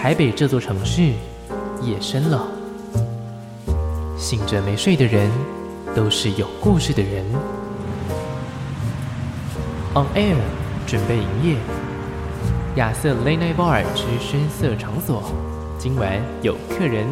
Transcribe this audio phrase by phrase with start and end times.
[0.00, 1.12] 台北这座城市
[1.82, 2.46] 夜深了，
[4.16, 5.28] 醒着没睡的人
[5.92, 7.24] 都是有故事的人。
[9.94, 10.36] On air，
[10.86, 11.56] 准备营业。
[12.76, 15.20] 亚瑟 Late Night Bar 之声色场所，
[15.80, 17.04] 今晚有客人。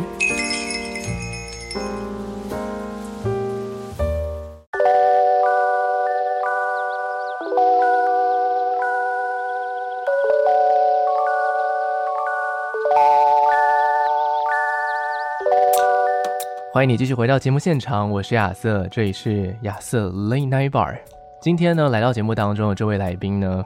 [16.77, 20.99] 欢迎你继续回到节目现场，我是亚瑟，这里是亚瑟 Late Night Bar。
[21.41, 23.65] 今天呢，来到节目当中的这位来宾呢，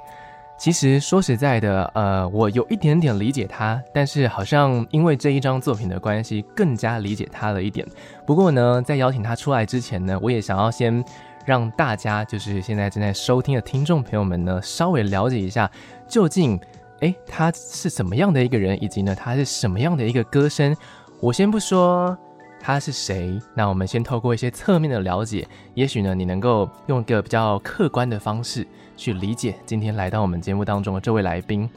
[0.56, 7.84] 其实说实在的，呃，我有一点点理解他，但是好像因为这一张作品的关系，更加理解他了一点。
[8.24, 11.04] 不过呢，在邀请他出来之前呢，我也想要先
[11.44, 15.68] 让大家，就是现在正在收听的听众朋友们呢，稍微了解一下，
[16.06, 16.60] 究竟，
[17.00, 20.72] 诶，他是什么样的一个人，以及呢，他是什么样的一个歌声。
[21.20, 22.16] 我先不说。
[22.62, 23.40] 他是谁？
[23.54, 28.66] 那我们先透过一些侧面的了解，也许呢，你能够用一个比较客观的方式
[28.96, 31.68] 去理解今天来到我们节目当中的这位来宾。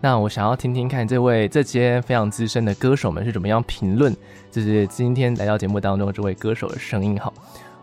[0.00, 4.14] 那我想要听听看这位这些非常资深的歌手们是怎么样评论，
[4.50, 7.18] 就是今天来到节目当中的这位歌手的声音。
[7.18, 7.32] 好，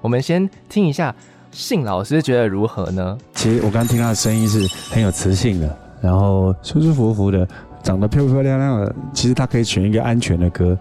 [0.01, 1.13] 我们先听一下
[1.51, 3.17] 信老师觉得如何呢？
[3.33, 7.47] 其实我刚刚听他的声音是很有磁性的，然后舒舒服服的，
[7.83, 8.95] 长得漂漂亮亮的。
[9.13, 10.77] 其实他可以选一个安全的歌。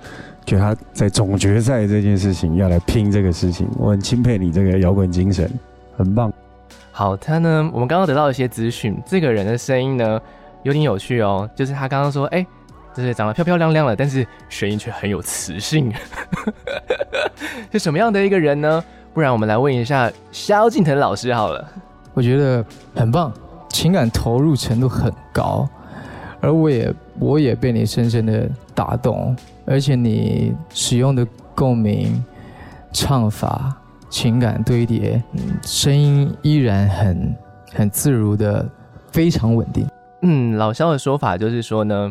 [0.49, 5.47] 觉得他在总决赛这件事情要来拼这个事情，我很钦佩你这个摇滚精神，
[5.95, 6.33] 很棒。
[6.91, 10.19] 好，他呢，我们刚刚得到一些资讯，这个人的声音呢
[10.63, 12.47] 有点有趣哦，就是他刚刚说，哎，
[12.95, 15.93] 就是长得漂漂亮亮的，但是声音却很有磁性，
[17.71, 18.83] 是什么样的一个人呢？
[19.13, 21.69] 不然我们来问一下萧敬腾老师好了。
[22.15, 23.31] 我觉得很棒，
[23.69, 25.69] 情感投入程度很高，
[26.41, 29.37] 而我也我也被你深深的打动。
[29.69, 32.25] 而且你使用的共鸣、
[32.93, 33.77] 唱法、
[34.09, 35.23] 情感堆叠，
[35.63, 37.37] 声音依然很
[37.75, 38.67] 很自如的，
[39.13, 39.87] 非常稳定。
[40.23, 42.11] 嗯，老萧的说法就是说呢，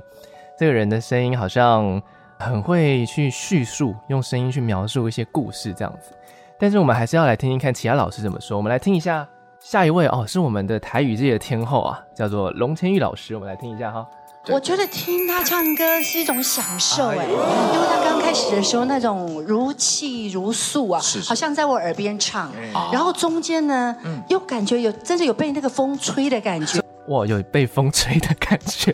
[0.57, 2.01] 这个人的声音好像
[2.37, 6.11] 很会去叙述，用声音去描述一些故事这样子。
[6.59, 8.55] 但是我们还是要来听听看其他老师怎么说。
[8.55, 9.27] 我们来听一下
[9.59, 13.33] 下一位哦，是我们的台语界的天后啊，叫做龙千玉老师。
[13.33, 14.07] 我们来听一下哈。
[14.49, 22.51] 我觉得听他唱歌是一种享受哎，因为他刚开始的时候那种如泣如诉啊，好像在我耳边唱，
[22.91, 23.95] 然后中间呢
[24.29, 28.93] 又感觉有真的有被那个风吹的感觉，哇，有被风吹的感觉，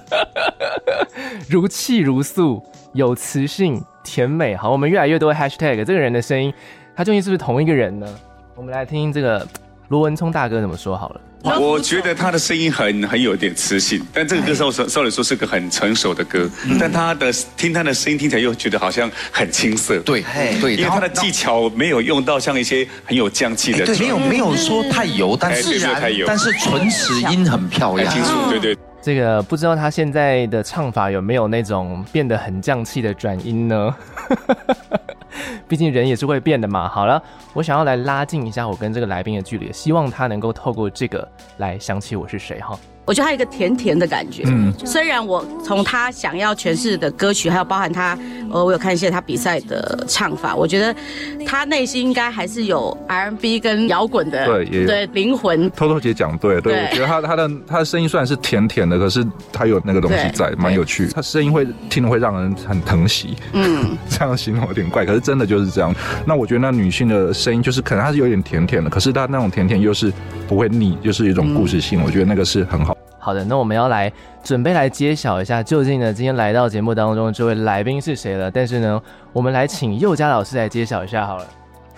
[1.48, 4.56] 如泣如诉，有磁性，甜美。
[4.56, 6.52] 好，我们越来越多 hashtag，这个人的声音，
[6.94, 8.06] 他究竟是不是同一个人呢？
[8.54, 9.46] 我们来听听这个
[9.88, 11.20] 罗文聪大哥怎么说好了。
[11.42, 20.22] 我觉得他的声音很很有点磁性，但这个歌稍稍来说是个很成熟的歌，但他的听他的声音听起来又觉得好像很青涩，对，
[20.60, 25.80] 对，因为他的技巧没有用到像一些很有匠气的，对，没有没有说太油，但是
[26.26, 28.76] 但是唇齿音很漂亮，清楚，对对。
[29.02, 33.94] 这个不知道他现在的唱法有没有那种变得很匠气的转音呢？
[35.68, 36.88] 毕竟人也是会变的嘛。
[36.88, 41.26] 好了，我想要来拉近一下我跟这个来宾的距离，希望他能够透过这个
[41.58, 42.78] 来想起我是谁哈。
[43.10, 48.16] 我觉得他有一个甜甜的感觉，嗯，虽然我从他想要诠释的歌曲，还有包含他，
[48.52, 50.94] 呃，我有看一些他比赛的唱法，我觉得
[51.44, 55.68] 他内心应该还是有 R&B 跟摇滚的，对，也对灵魂。
[55.72, 61.08] 偷偷姐讲对，对，我觉得他他的他的声音虽然是甜甜的，可是他有那个东西在，蛮有趣。
[61.08, 65.92] 他声音会听得会让人很疼惜，嗯， 这样形容有点怪，可是真的就是这样。
[66.24, 70.12] 那我觉得那女性的声音就是可能她是有点甜甜的，可是她那种甜甜又是
[70.46, 72.96] 不会腻，就是一种故事性，我觉得那个是很好。
[73.18, 74.10] 好的，那我们要来
[74.42, 78.50] 准备来揭晓一下，究竟呢今天来到节目当中的这位来宾是谁了？
[78.50, 79.02] 但是呢，
[79.32, 81.46] 我们来请宥嘉老师来揭晓一下好了。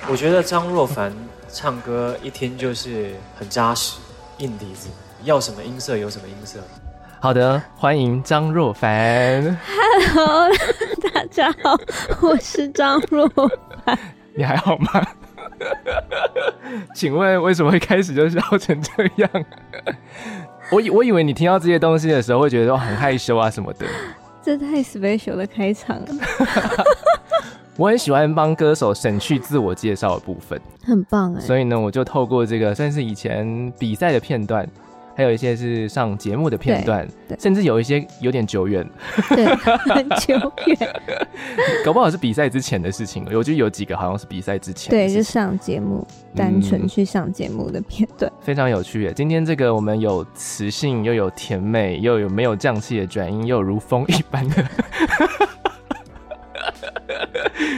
[0.09, 1.13] 我觉得张若凡
[1.49, 4.01] 唱歌一听就是很扎实，
[4.39, 4.89] 硬底子，
[5.23, 6.59] 要什么音色有什么音色。
[7.21, 9.57] 好的，欢迎张若凡。
[10.13, 10.51] Hello，
[11.15, 11.79] 大家好，
[12.21, 13.29] 我是张若
[13.85, 13.97] 凡。
[14.35, 15.07] 你还好吗？
[16.97, 19.31] 请问为什么会开始就笑成这样？
[20.73, 23.87] 我以我以为你听到这些东西的时候会觉得很害羞啊什么的，
[24.43, 26.07] 这太 special 的开场了。
[27.77, 31.41] 我很喜欢帮歌手省去自我介绍的部分，很棒哎。
[31.41, 34.67] 所以呢，我就透过这个算是以前比赛的片段，
[35.15, 37.07] 还有一些是上节目的片段，
[37.39, 38.89] 甚至有一些有点久远，
[39.31, 40.35] 对，很久
[40.67, 40.79] 远，
[41.85, 43.25] 搞不好是比赛之前的事情。
[43.27, 49.13] 我觉得有几个好像是比赛之前，对，就上节目，单纯去上节目的片段，嗯，非常有趣耶。
[49.15, 54.65] 今天这个我们有磁性，又有甜美，又有没有降气的转音，又有如风一般的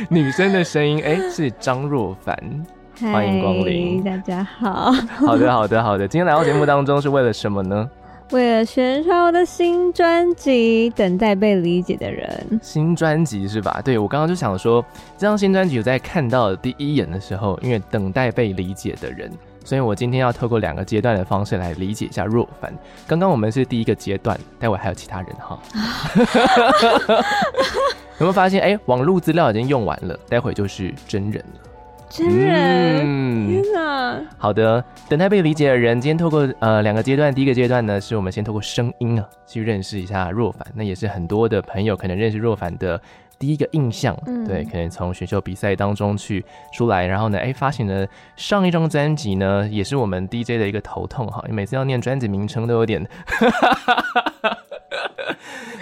[0.08, 2.36] 女生的声音，哎，是张若凡。
[3.00, 4.92] 欢迎光临，大家好。
[5.18, 6.06] 好的，好的，好的。
[6.06, 7.90] 今天来到节目当中是为了什么呢？
[8.30, 12.46] 为了宣传我的新专辑《等待被理解的人》。
[12.62, 13.80] 新专辑是吧？
[13.84, 14.84] 对，我刚刚就想说，
[15.18, 19.30] 这张新专辑我在看到第一眼的时候，因为等待被理解的人，
[19.64, 22.72] 所以我今天要透过两个阶段的方式来理解一下若凡。
[23.08, 25.58] 刚刚我们是第一个阶段，待会还有其他人哈。
[28.18, 28.60] 有没有发现？
[28.62, 31.60] 哎、欸，网络资料已经用完了，待会就是真人了。
[32.16, 34.22] 真人，嗯、天哪！
[34.38, 43.00] 好的，等待被理解的人，今天透过呃两个阶段，第一个阶段呢，是我们先透过声音啊，去认识一下若凡，那也是很多的朋友可能认识若凡的
[43.36, 48.06] 第一个印象，嗯、对，可能从选秀比赛当中去出来，然后呢，哎，发行了
[48.36, 53.04] 上一张专辑呢，也是我们 DJ 的一个头痛哈，你每次要念专辑名称都有点。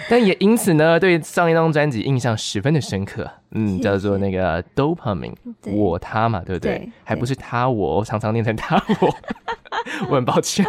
[0.09, 5.33] 但也因此呢，对上一张专辑印象十分的深刻，嗯，叫做那个 Dopamine，
[5.71, 6.77] 我他嘛，对不对？
[6.79, 9.15] 对，还不是他我，我常常念成他我，
[10.09, 10.65] 我很抱歉。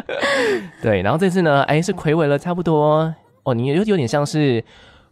[0.82, 4.64] 对，然后这次呢，哎，是睽违了差不多哦，你有有点像是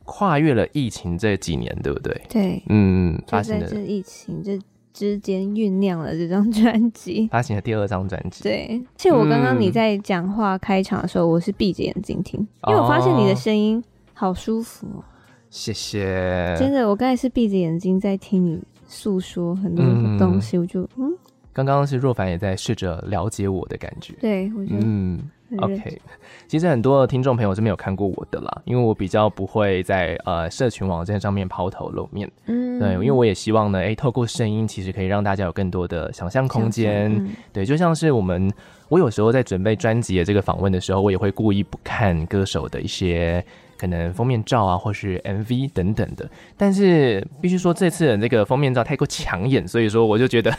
[0.05, 2.21] 跨越了疫情这几年，对不对？
[2.29, 4.59] 对，嗯，发生了疫情这。
[4.93, 8.43] 之间酝酿了这张专辑，发行了第二张专辑。
[8.43, 15.05] 对，其实我刚刚你在讲话开场的时候，我是闭着眼睛听，嗯、因为我发现你的声音好舒服哦。
[15.51, 16.55] 谢谢。
[16.59, 19.85] 真的，我刚才是闭着眼睛在听你诉说很多
[20.19, 21.13] 东西，嗯、我就嗯。
[21.53, 24.15] 刚刚是若凡也在试着了解我的感觉。
[24.21, 25.21] 对，我觉得嗯。
[25.59, 26.01] OK，
[26.49, 32.31] 其实很多的听众朋友是没有看过我的啦，因为我比较不会在呃社群网站上面抛头露面。
[32.47, 37.13] 嗯，对，因为我也希望呢，哎，透过声音，其实可以让大家有更多的想象空间。
[37.15, 38.53] 嗯、对，就像是我们，
[38.89, 43.45] 我有时候在准备专辑的这个访问的时候，我也会故意不看歌手的一些。
[43.83, 50.57] 可能封面照啊，或是 MV 等等的，但是必须说这次的那个封面照太过抢眼，所以说我就觉得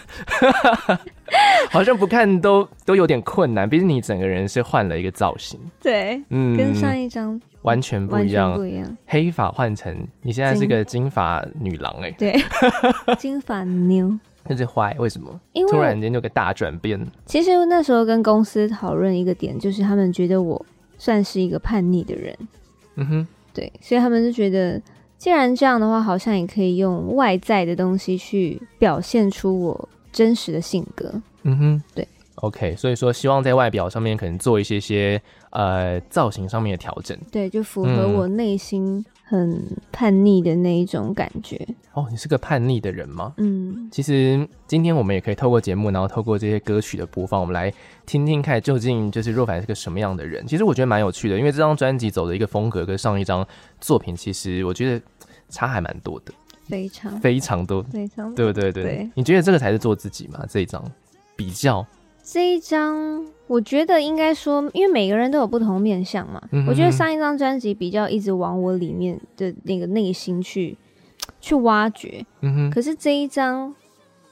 [1.71, 3.69] 好像不看都都有点困难。
[3.69, 8.97] 毕竟你整个人是换了一个造型，对，嗯，跟上一张完全不一样，不一样。
[9.05, 12.35] 黑发换成你现在是个金发女郎哎、欸，对，
[13.15, 14.19] 金发妞，
[14.49, 15.39] 那是坏为什么？
[15.53, 16.99] 因为突然间有个大转变。
[17.25, 20.65] 其实那时候跟公司讨论一个点，就是他们觉得我
[20.97, 22.37] 算是一个叛逆的人。
[22.95, 24.81] 嗯哼，对，所以他们就觉得，
[25.17, 31.13] 既然这样的话，好像也可以用外在的东西去表现出我真实的性格。
[31.43, 35.21] 嗯哼，对，OK，所以说希望在外表上面可能做一些些
[35.53, 39.59] 呃造型上面的调整，对，就符合我内心很
[39.91, 41.55] 叛逆的那一种感觉。
[41.67, 43.33] 嗯、哦，你是个叛逆的人吗？
[43.37, 47.73] 嗯，其实今天我们也可以透过节目，然后透过这些歌曲的播放，我们来。
[48.05, 50.45] 听听看，究竟就是若凡是个什么样的人？
[50.45, 53.47] 其实我觉得蛮有趣的，因为这张专辑走的一个风格跟上一张
[53.79, 55.05] 作品，其实我觉得
[55.47, 56.33] 差还蛮多的，
[56.67, 58.73] 非常非常多，非常对不对？
[58.73, 60.45] 对，对你觉得这个才是做自己吗？
[60.49, 60.83] 这一张
[61.37, 61.85] 比较，
[62.23, 66.41] 这一张我觉得应该说，因为每个人都有不同面相嘛。
[66.67, 70.77] 我觉得上一张专辑比较一直往我里面的那个内心去
[71.41, 72.71] 去挖掘，嗯哼。
[72.71, 73.75] 可是这一张，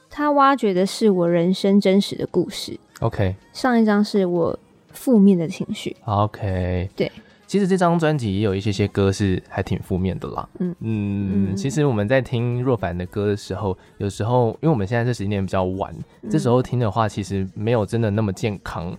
[0.08, 2.80] 他挖掘的是我人生真实的故事。
[3.00, 4.58] OK，上一张是我
[4.90, 5.94] 负面的情绪。
[6.06, 7.12] OK，对，
[7.52, 10.48] 其实这张专辑也有一些些歌是还挺负面的啦。
[10.58, 18.96] 嗯嗯，嗯其实我们在听若凡的歌的时候，有时候因为我们现在这时间点比较晚，嗯、这时候听的话，其实没有真的那么健康。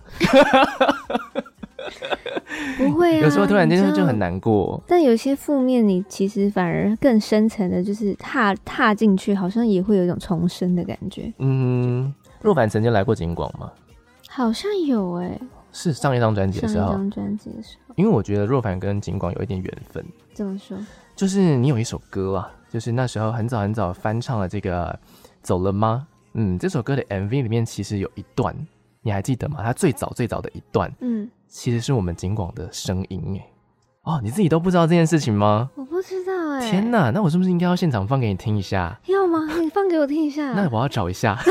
[2.78, 4.80] 不会啊，有时候突然间就很难过。
[4.86, 11.32] 但有些负面，你其实反而更深层的，就是踏踏进去，好像也会有一种重生的感觉。
[11.38, 13.68] 嗯，若凡曾经来过景广吗？
[14.28, 15.40] 好像有哎、欸，
[15.74, 16.92] 是上一张专辑的时候。
[16.92, 20.02] 上一张专辑的时候，因为我觉得若凡跟景广有一点缘分。
[20.32, 20.78] 怎么说？
[21.14, 24.86] 就是你有一首歌啊，就是那时候很早很早翻唱了这个
[25.42, 26.06] 《走了吗》。
[26.34, 28.56] 嗯，这首歌的 MV 里面其实有一段，
[29.02, 29.60] 你还记得吗？
[29.62, 33.46] 它最早最早的一段，嗯，其实是我们景广的声音哎。
[34.02, 35.70] 哦，你自己都不知道这件事情吗？
[35.76, 36.70] 我不知道哎。
[36.70, 38.98] 天哪，那我是不是应该要现场放给你听一下？
[39.06, 39.38] 要吗？
[39.60, 40.52] 你放给我听一下。
[40.58, 41.38] 那我要找一下。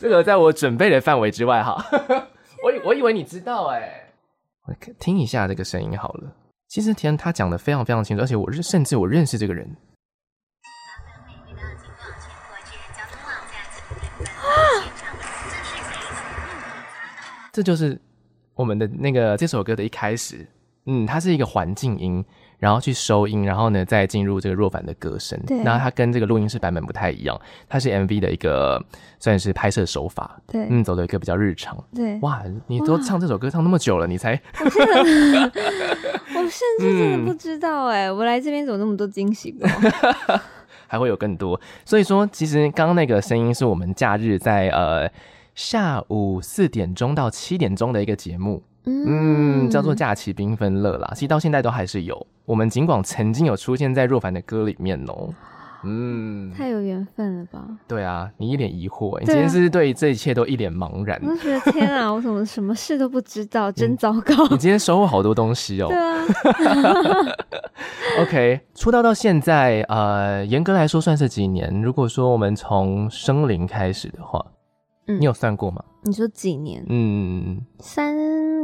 [0.00, 1.76] 这个在我准备的范围之外哈，
[2.64, 4.10] 我以我以为你知道哎，
[4.66, 6.32] 我听一下这个声音好了。
[6.68, 9.76] 其实田他讲的非常非常清楚，而且我认甚至我认识这个人。
[17.52, 18.00] 这就是
[18.54, 20.48] 我们的那个这首歌的一开始，
[20.86, 22.24] 嗯，它是一个环境音。
[22.60, 25.36] 然后去收音，然后呢，再进入这个若凡的歌声。
[25.46, 28.80] 对，然后它跟这个录音室版本不太一样，它是 MV 的一个
[29.18, 30.38] 算是拍摄手法。
[30.46, 31.76] 对，嗯，走的一个比较日常。
[31.92, 34.40] 对，哇，你都唱这首歌唱那么久了，你才？
[36.32, 39.54] 我甚至真的不知道哎、嗯，我来这边怎么那么多惊喜？
[40.86, 41.60] 还会有更多。
[41.84, 45.10] 所以说，其实刚刚那个声音是我们假日在呃
[45.54, 48.62] 下午四点钟到七点钟的一个节目。
[48.84, 52.26] 嗯，叫做假期缤纷乐啦，其实到现在都还是有。
[52.46, 55.34] 我们尽管曾经有出现在若凡的歌里面哦、喔，
[55.84, 57.62] 嗯，太有缘分了吧？
[57.86, 61.20] 对啊，你一脸疑惑、欸，你今天是对这一切都一脸茫然？
[61.22, 64.34] 我觉得天啊，我怎么什么事都不知道，真糟糕！
[64.50, 65.88] 你今天收获好多东西哦、喔。
[65.90, 67.36] 对啊。
[68.22, 71.82] OK，出道到现在，呃，严格来说算是几年？
[71.82, 74.44] 如果说我们从生灵开始的话。
[75.06, 75.82] 你有算过吗？
[76.04, 76.84] 你说几年？
[76.88, 78.14] 嗯，三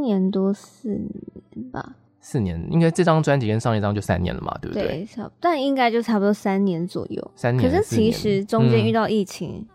[0.07, 1.95] 年多四年吧。
[2.19, 4.83] 四年，应该这张专辑跟上一张就三年了嘛，对不对？
[4.87, 5.07] 对，
[5.39, 7.31] 但应该就差不多三年左右。
[7.35, 7.69] 三年。
[7.69, 9.65] 可是其实中间遇到疫情，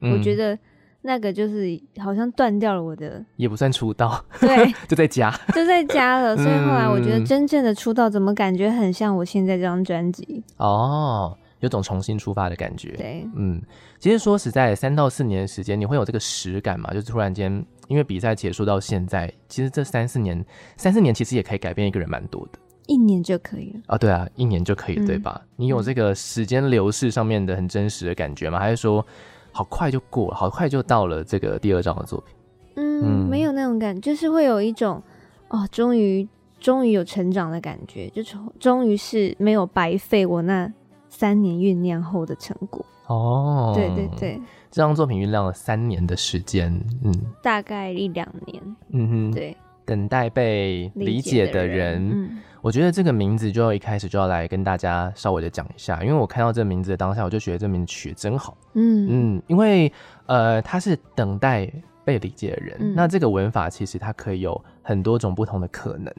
[0.00, 0.58] 嗯，我觉得
[1.02, 3.22] 那个就是好像断掉了我的。
[3.36, 6.36] 也不算出道，对， 就在家，就在家了。
[6.36, 10.44] 所以后来我觉得真正的出道，怎么感觉很像我现在这张专辑？
[10.58, 11.36] 哦。
[11.60, 12.90] 有种重新出发的感觉。
[12.96, 13.62] 对，嗯，
[14.00, 16.92] 其实说实在，三到四年的时间，你会有这个实感嘛？
[16.92, 20.44] 就是突然间，因为比赛结束到现在，其实这三四年，
[20.76, 22.58] 三四年其实也可以改变一个人蛮多的。
[22.86, 23.98] 一年就可以了啊？
[23.98, 25.40] 对啊，一年就可以，嗯、对吧？
[25.56, 28.58] 你有这个时间流逝上面的很真实的感觉吗？
[28.58, 29.04] 还是说，
[29.52, 32.34] 好快就过了，好快就到了这个第二张的作品？
[32.76, 35.02] 嗯，嗯没有那种感觉，就是会有一种
[35.48, 40.72] 哦，终于，终于有成长的感觉，就终终于是没有白费我那。
[41.14, 44.40] 三年酝酿后的成果哦，对对对，
[44.72, 46.72] 这张作品酝酿了三年的时间，
[47.04, 47.12] 嗯，
[47.42, 59.36] 大概一两年，嗯哼，对，等待被理解的人，的人嗯，我觉得这个名字就要一开始就要来跟大家稍微的讲一下，因为我看到这个名字的当下，我就觉得这名字取得真好，嗯。
[59.36, 59.92] 嗯，因为
[60.24, 61.70] 呃，他是等待
[62.02, 66.10] 被理解的人，嗯，那这个文法其实它可以有很多种不同的可能。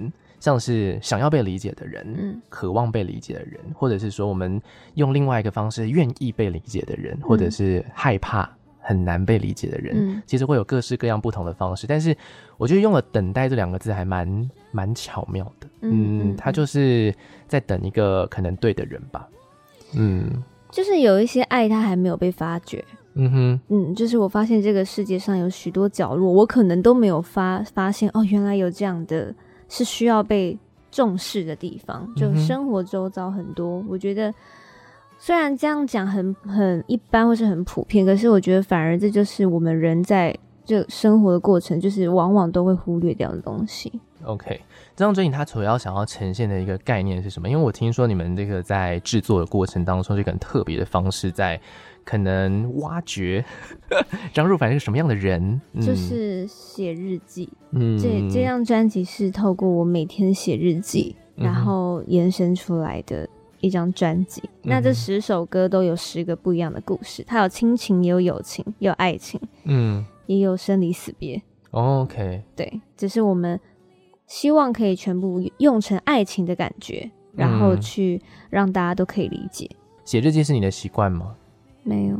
[0.43, 4.61] 像是想要被理解的人，嗯，渴望被理解的人，或者是说我们
[4.95, 8.49] 用另外一个方式愿意被理解的人，或者是害怕
[8.81, 11.87] 很难被理解的人，嗯，其实会有各式各样不同的方式。
[11.87, 12.13] 但是
[12.57, 17.15] 我觉得用了“等待”这两个字还蛮蛮巧妙的，嗯，他就是
[17.47, 19.25] 在等一个可能对的人吧，
[19.95, 22.83] 嗯，就是有一些爱他还没有被发掘，
[23.13, 29.33] 嗯哼，嗯，就是我发现这个世界上有许多角落，我可能都没有发发现哦，原来有这样的。
[29.73, 30.55] 是需要被
[30.91, 33.79] 重视的地方，就生活周遭很多。
[33.79, 34.31] 嗯、我觉得
[35.17, 43.91] 虽然这样讲很很一般或是很普遍，可是我觉得反而这就是我们人在这生活的过程，就是往往都会忽略掉的东西。
[44.25, 44.61] OK，
[44.95, 47.49] 这张专辑它主要想要呈现的一个概念是什么？
[47.49, 51.59] 因为我听说你们这个在制作的过程当中，这个很特别的方式在。
[52.03, 53.43] 可能挖掘
[54.33, 57.49] 张若凡是什么样的人，嗯、就是写日记。
[57.71, 63.27] 嗯，这这张专辑是透过我每天写日记，嗯，然后延伸出来的
[63.61, 64.69] 一张专辑，嗯。
[64.69, 71.41] 那这十首歌都有十个不一样的故事，它有亲情，也有友情，也有爱情，嗯，也有生离死别。
[71.71, 73.59] OK，对，只是我们
[74.27, 79.67] 希望可以全部用成爱情的感觉，然后去让大家都可以理解。
[80.05, 81.35] 写日记是你的习惯吗？
[81.83, 82.17] 没有。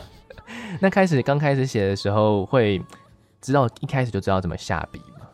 [0.80, 2.82] 那开始刚开始写的时候，会
[3.40, 5.26] 知道一开始就知道怎么下笔吗？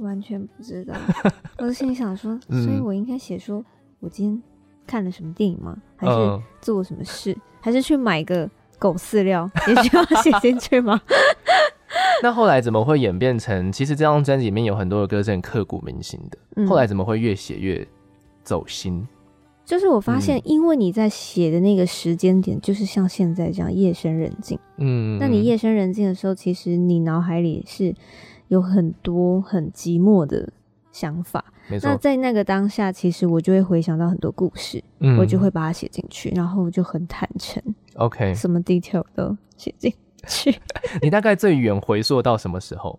[0.00, 0.94] 完全不知道。
[1.58, 3.64] 我心里想说， 所以我应该写说，
[4.00, 4.42] 我今天
[4.86, 5.76] 看了什么电影吗？
[5.96, 7.36] 还是做什么事？
[7.60, 11.00] 还是去买个狗饲料，也需要写进去吗？
[12.22, 13.70] 那后来怎么会演变成？
[13.70, 16.38] 其实这张专辑里面有很多的歌是很刻骨铭心的。
[16.56, 16.66] 嗯。
[16.66, 17.86] 后来怎么会越写越
[18.42, 19.06] 走心？
[19.64, 24.58] 就是我发现，因为你在写的那个时间点，就是像现在这样夜深人静。
[24.76, 27.94] 嗯，那你夜深人静的时候，其实你脑海里是
[28.48, 30.52] 有很多很寂寞的
[30.92, 31.44] 想法。
[31.68, 31.88] 没错。
[31.88, 37.62] 那在那个当下，其实我就会回想到很多故事，嗯，我就会把它写进去，然后就很坦诚。
[37.94, 39.90] OK，什么 detail 都写进
[40.26, 40.54] 去。
[41.00, 42.98] 你大概最远回溯到什么时候？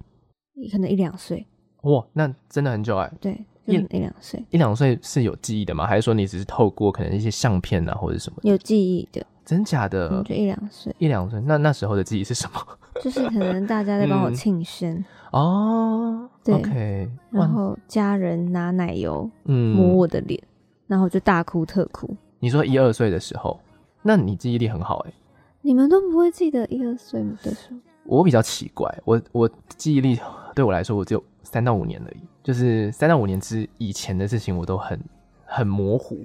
[0.71, 1.45] 可能一两岁。
[1.83, 3.11] 哇，那真的很久哎。
[3.21, 3.39] 对。
[3.65, 5.85] 一一两岁，一两岁是有记忆的吗？
[5.87, 8.37] 还是说你只是透过可能一些相片啊，或者什么？
[8.43, 10.09] 有记忆的，真假的？
[10.09, 11.39] 嗯、就一两岁，一两岁。
[11.41, 12.59] 那那时候的记忆是什么？
[13.01, 20.47] 就是可能大家在帮我庆生、嗯、哦，对，okay, 然后家人拿奶油抹我的脸、嗯，
[20.87, 22.15] 然后就大哭特哭。
[22.39, 23.59] 你说一二岁的时候，
[24.01, 25.15] 那你记忆力很好哎、欸。
[25.61, 27.77] 你们都不会记得一二岁的时候？
[28.05, 30.17] 我比较奇怪，我我记忆力
[30.55, 34.99] 对我来说，我只有三到五年而已，就是三到五年之以前的事情，我都很
[35.45, 36.15] 很模糊。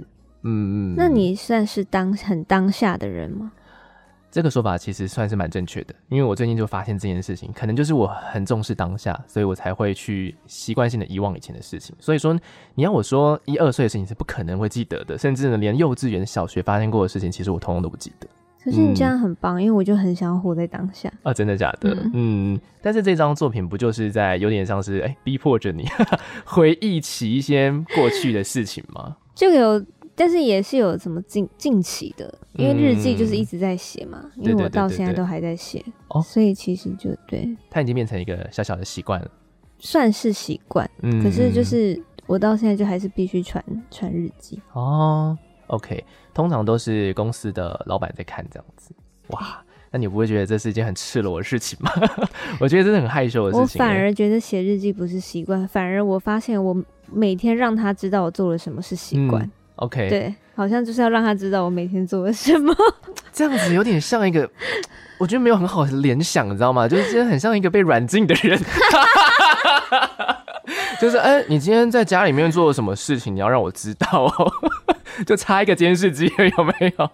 [0.43, 3.53] 嗯嗯，那你算是当很当下的人吗？
[4.31, 11.97] 这个说法其实算是蛮正确的，因为我最近就发现这件事情，可能就是我很重视当下，所以我才会去习惯性的遗忘以前的事情。
[11.99, 12.33] 所以说，
[12.77, 18.29] 你要我说一二岁的事情是不可能会记得的，甚至呢，连幼稚园、小学发生过的事情，其实我通通都不记得。
[18.63, 21.33] 可是你这样很棒，嗯、因为我就很想要活在当下啊！
[21.33, 21.91] 真的假的？
[21.95, 25.85] 嗯，嗯，但是这张作品不就是在有点像是哎、欸，逼迫着你
[26.45, 29.17] 回忆起一些过去的事情吗？
[29.35, 29.85] 就有。
[30.17, 39.31] 但是也是有什么近近期的，因为日记就是一直在写嘛，嗯、因为我到现在都还在写，哦所以其实就对，它已经变成一个小小的习惯了，
[39.79, 40.91] 算是习惯。
[41.01, 45.39] 嗯，可是就是我到现在就还是必须传传日记哦。
[45.71, 48.93] OK，通常都是公司的老板在看这样子。
[49.29, 51.91] 哇，那你不会觉得这是一件很赤裸的事情吗？
[52.61, 53.81] 我觉得这是很害羞的事情。
[53.81, 59.43] 我反而觉得写日记不是习惯，反而我发现我每天让他知道我做了什么是习惯。
[59.43, 62.75] 嗯 OK，对，好像就是要让他知道我每天做了什么，
[63.33, 64.47] 这样子有点像一个，
[65.19, 66.87] 我觉得没有很好的联想，你知道吗？
[66.87, 68.61] 就是真的很像一个被软禁的人，
[71.01, 74.53] 就是哎、欸，你今天在家里面做了什么事情，你要让我知道哦，
[75.27, 76.27] 就差一个监视器
[76.57, 77.11] 有没有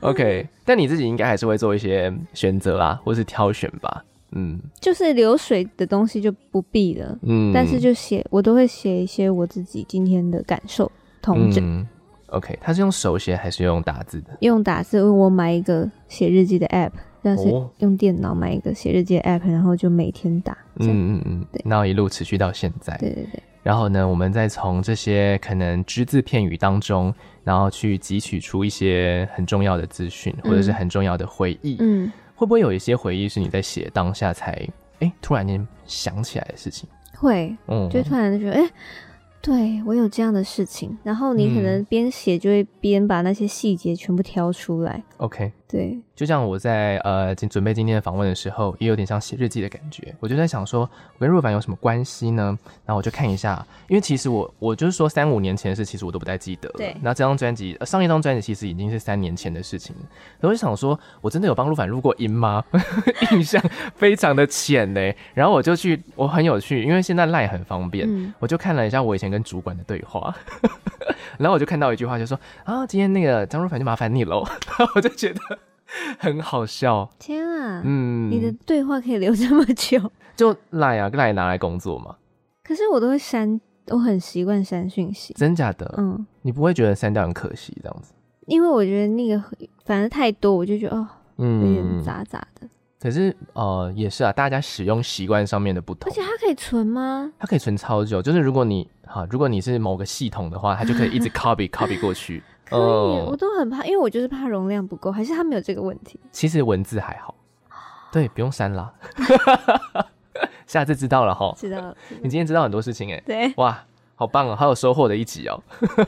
[0.00, 10.90] ？OK，但你自己应该还是会做一些选择啦，或是挑选吧，嗯，就是流水的东西就不必了，嗯，但是就写，我都会写一些我自己今天的感受。
[11.22, 11.86] 同整、嗯、
[12.28, 14.30] OK，他是用手写还是用打字的？
[14.40, 16.92] 用打字，我买一个写日记的 App，
[17.22, 20.56] 但是用电脑买一个写日记的 App，然后就每天打。
[20.76, 22.96] 嗯嗯嗯，对，然后一路持续到现在。
[22.96, 23.42] 对对对。
[23.62, 27.14] 然后呢，我们再从这些可能只字片语当中，
[27.44, 31.76] 然后去汲取出一些很重要的资讯，或者是很重要的回忆。
[31.80, 36.88] 嗯，会不会有一些回忆是你在写当下才哎、欸、突然间想起来的事情？
[37.16, 38.62] 会，嗯，就突然就觉得哎。
[38.62, 38.70] 欸
[39.42, 45.02] 对，我有这样的事情，然后你可能边写就会边把那些细节全部挑出来。
[45.16, 50.14] OK，对，就像我在呃准备今天的访问的时候，也有点像写日记的感觉。
[50.18, 52.58] 我就在想说，我跟若凡有什么关系呢？
[52.84, 56.74] 然后我就看一下，因为其实我我就是说三五年前的事，其实我都不太记得了。
[56.76, 60.02] 对，那这张专辑，呃，上一张专辑其实已经是三年前的事情了。
[60.40, 62.64] 然后我就想说，我真的有帮若凡录过音吗？
[63.32, 63.62] 印象
[63.94, 65.16] 非常的浅嘞。
[65.34, 70.34] 然后我就去，我很有趣，因为现在 LINE 很方便，嗯，我就看了一下我以前跟主管的对话，
[71.38, 74.44] 然后我就看到一句话，就说啊，今天那个张若凡就麻烦你喽，
[74.94, 75.40] 我就觉得
[76.18, 77.08] 很好笑。
[77.18, 79.98] 天啊，嗯，你的对话可以留这么久？
[80.36, 82.16] 就赖啊，赖拿来工作嘛。
[82.62, 85.34] 可是我都会删，我很习惯删讯息。
[85.34, 85.92] 真假的？
[85.98, 88.12] 嗯，你不会觉得删掉很可惜这样子？
[88.46, 89.42] 因为我觉得那个
[89.84, 91.06] 反正太多，我就觉得哦，
[91.38, 92.68] 嗯，有点杂杂的。
[93.00, 96.10] 可是，呃，也是啊，大家使用习惯上面的不同。
[96.10, 97.32] 而且它可以存吗？
[97.38, 102.42] 它可以存超久，就是如果你哈，如果你是某个系统的话，它就可以一直 copy copy 过去。
[102.70, 106.18] 可以，呃，我都很怕，因为我就是怕容量不够，还是他没有这个问题？
[106.32, 107.34] 其实文字还好，
[108.12, 108.92] 对，不用删啦。
[110.66, 111.96] 下次知道了哈，知道了。
[112.22, 113.78] 你今天知道很多事情哎，对，哇。
[114.14, 115.58] 好棒哦，好有收获的一集哦！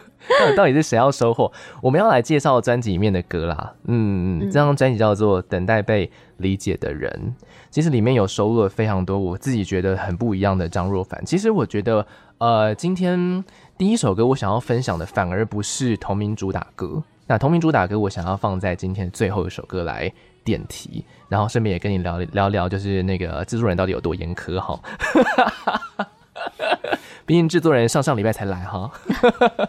[0.55, 1.51] 到底是谁要收获？
[1.81, 3.73] 我们要来介绍专辑里面的歌啦。
[3.85, 7.35] 嗯，这张专辑叫做《等待被理解的人》，
[7.71, 11.25] 其实里面有收录了非常多我自己觉得很不一样的张若凡。
[11.25, 13.43] 其实我觉得，呃，今天
[13.83, 17.03] 第一首歌我想要分享的反而不是同名主打歌。
[17.27, 20.09] 那同名主打歌我想要放在今天最后一首歌来
[20.45, 24.81] 点题，然后顺便也跟你聊聊聊，就是那个制作人到底有多严苛哈。
[27.27, 28.89] 毕竟制作人上上礼拜才来哈。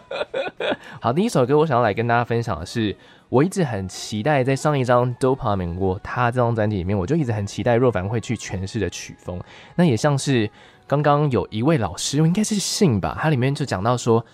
[1.02, 2.96] 好，第一首歌我想要来跟大家分享的是，
[3.34, 9.40] 我一直很期待在上一张《Dopamine》我他这张专辑里面，我就一直很期待若凡会去诠释的曲风。
[9.74, 10.48] 那也像是
[10.86, 14.24] 刚刚有一位老师，应该是信吧，他里面就讲到说，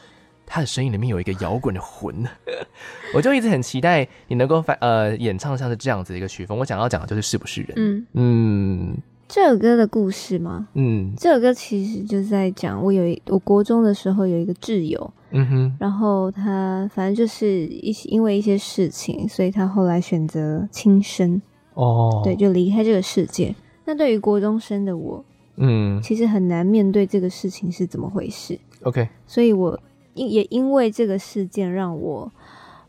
[0.45, 2.23] 他的声音里面有一个摇滚的魂，
[3.17, 6.59] 我就一直很期待你能够呃演唱像是这样子的一个曲风。
[6.59, 7.73] 我想要讲的就是是不是人？
[7.77, 8.99] 嗯嗯。
[9.33, 10.66] 这首歌的故事吗？
[10.75, 21.40] 嗯，这首歌其实就是在讲我有一我国中的时候有一个挚友，嗯哼，然后他反正就是一些因为一些事情，所以他后来选择轻生，
[21.75, 23.55] 哦，对，就离开这个世界。
[23.85, 25.25] 那对于国中生的我，
[25.59, 28.59] 嗯，其实很难面对这个事情是怎么回事。
[28.83, 29.79] OK，所以我
[30.14, 32.33] 因也因为这个事件让我，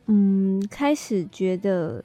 [0.08, 2.04] 嗯，开始觉得。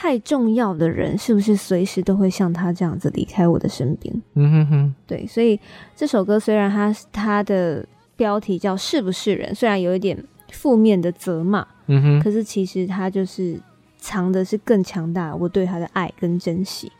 [0.00, 4.22] 太重要的人是不是随时都会像他这样子离开我的身边？
[4.34, 5.58] 嗯哼哼，对，所以
[5.96, 7.84] 这首歌虽然它它的
[8.14, 10.16] 标题叫是不是人，虽然有一点
[10.52, 13.60] 负面的责骂，嗯哼，可是其实它就是
[13.96, 16.92] 藏的是更强大我对他的爱跟珍惜。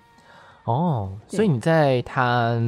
[0.64, 2.60] 哦，所以你在他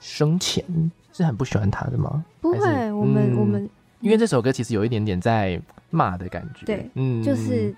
[0.00, 0.64] 生前
[1.12, 2.24] 是很不喜欢他的吗？
[2.40, 3.68] 不会，我们、嗯、我们
[4.00, 7.76] 因为这首歌其实有一点点在骂的感觉，对，嗯，就是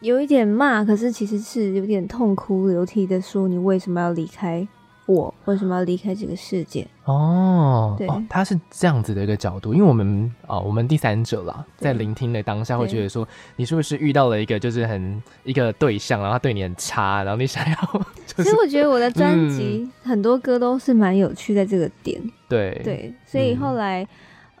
[0.00, 4.66] 有一点骂，可是其实是有点痛哭流涕的说你为什么要离开。
[5.06, 6.86] 我为什么要离开这个世界？
[7.04, 17.76] 哦，对哦，他是这样子的一个角度，因为我们哦，我们第三者啦，在聆听的当下会觉得说，你是不是遇到了一个就是很一个对象，然后他对你很差，然后你想要、
[18.24, 18.44] 就是？
[18.44, 24.04] 其实我觉得我的专辑很多歌都是蛮有趣，在这个点，嗯、对对，所以后来、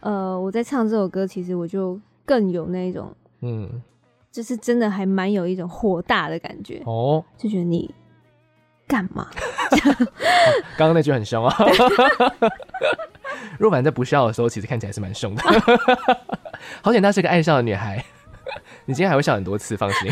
[0.00, 3.70] 嗯、呃，我在唱这首歌，其实我就更有那种嗯，
[4.30, 7.92] 就是真的还蛮有一种火大的感觉哦，就觉得你。
[8.86, 9.28] 干嘛？
[10.76, 11.56] 刚刚那句很凶啊！
[13.56, 15.42] 若凡在不笑的时候，其实看起来是蛮凶的。
[16.82, 18.04] 好险她是个爱笑的女孩。
[18.86, 20.10] 你今天还会笑很多次，放心。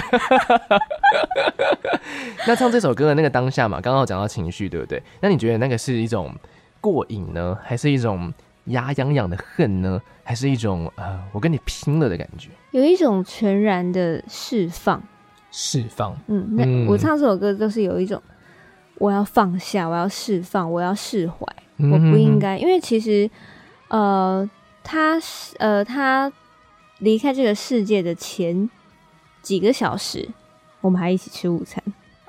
[2.47, 5.03] 那唱这首歌的那个当下嘛，刚刚有讲到情绪，对不对？
[5.21, 6.33] 那你觉得那个是一种
[6.81, 8.33] 过瘾呢，还是一种
[8.67, 12.51] 牙痒痒的恨呢，还是一种呃，我跟你拼了的感觉？
[12.71, 15.03] 有一种全然的释放，
[15.51, 16.17] 释放。
[16.27, 18.23] 嗯，那我唱这首歌就是有一种。
[19.01, 23.31] 我要放下，我要释放，我要释怀，我不应该，因为其实，
[23.87, 24.51] 呃，
[24.83, 25.17] 他
[25.59, 26.33] 呃，他
[26.99, 28.69] 离开这个世界的前
[29.41, 30.29] 几个小时，
[30.81, 31.81] 我们还一起吃午餐。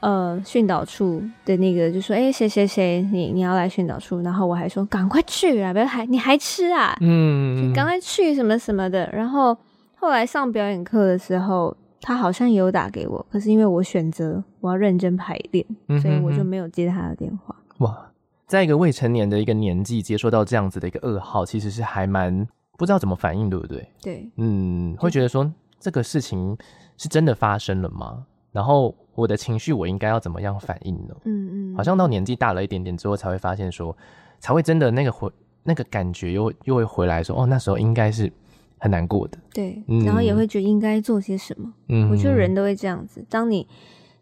[0.02, 6.96] 呃，训导处的那个就说：“哎、欸，谁谁谁，你你要来训导处？”然后我还说：“赶快去啊，不要还你还吃啊？
[7.02, 9.58] 嗯，赶快去什么什么的。”然后
[10.00, 11.76] 后来上表演课的时候。
[12.02, 17.54] 他好像也有打给我，可是因为我选择我要认真排练，嗯，所以我就没有接他的电话。
[17.80, 18.10] 哇，
[18.48, 23.86] 在一个未成年的一个年纪接收到这样子的一个噩耗，其实是还蛮不知道怎么反应，对不对？
[24.02, 26.58] 对，嗯，会觉得说这个事情
[26.96, 28.26] 是真的发生了吗？
[28.54, 31.14] 然后我的情绪我应该要怎么样反应呢？
[31.26, 33.94] 嗯嗯，好像到年纪大了一点点之后，才会发现说，
[34.40, 35.30] 才会真的那个回
[35.64, 38.32] 那个感觉又又会回来说，哦，那时候应该是。
[38.80, 41.72] 很难过的，对，然后也会觉得应该做些什么。
[41.90, 43.24] 嗯，我觉得人都会这样子。
[43.30, 43.68] 当你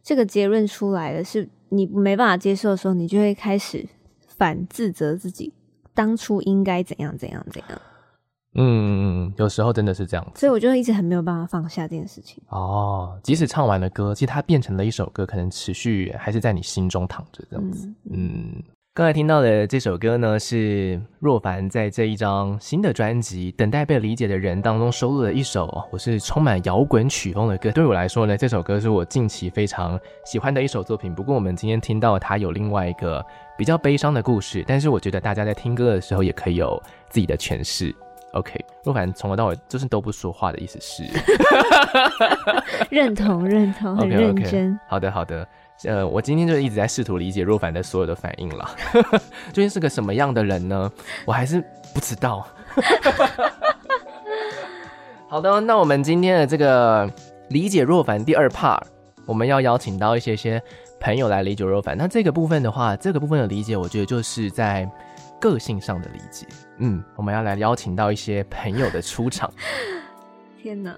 [0.04, 3.88] 这个结论出来了，是你没办法接受的时候，你就会开始
[4.28, 5.54] 反自责自己，
[5.94, 7.82] 当初应该怎样怎样怎样。
[8.60, 10.40] 嗯嗯嗯，有时候真的是这样子。
[10.40, 12.42] 所以我就一直很没有办法放下这件事情。
[12.50, 17.88] 哦，即使唱完了歌，其实它变成了一首歌，可能持续还是在你心中躺着这样子。
[18.06, 18.52] 嗯。
[18.56, 18.64] 嗯
[18.98, 27.70] 刚才听到的这首歌呢，是若凡在这一张新的专辑《等待被理解的人》当中收录的一首，我是充满摇滚曲风的歌。
[27.70, 31.14] 对我来说呢，这首歌是我近期非常喜欢的一首作品。
[31.14, 33.24] 不过我们今天听到它有另外一个
[33.56, 37.94] 比较悲伤的故事，但是我觉得大家在听歌的时候也可以有自己的诠释。
[38.34, 41.04] OK，若凡从头到尾就是都不说话的意思是？
[42.90, 44.74] 认同，认同，很认真。
[44.74, 44.80] Okay, okay.
[44.90, 45.48] 好的，好的。
[45.84, 48.70] 呃，我今天就一直在试图理解若凡的所有的反应了，
[49.54, 50.92] 究竟是个什么样的人呢？
[51.26, 51.64] 我还是
[51.94, 52.48] 不知道。
[55.30, 57.10] 好的，那我们今天的这个
[57.50, 58.82] 理解若凡第二 part，
[59.26, 60.62] 我们要邀请到一些些
[61.00, 61.96] 朋友来理解若凡。
[61.98, 64.90] 那这个部分的话，这个部分的理解，我觉得就是在
[65.40, 66.48] 个性上的理解。
[66.78, 69.52] 嗯，我们要来邀请到一些朋友的出场。
[70.62, 70.98] 天哪！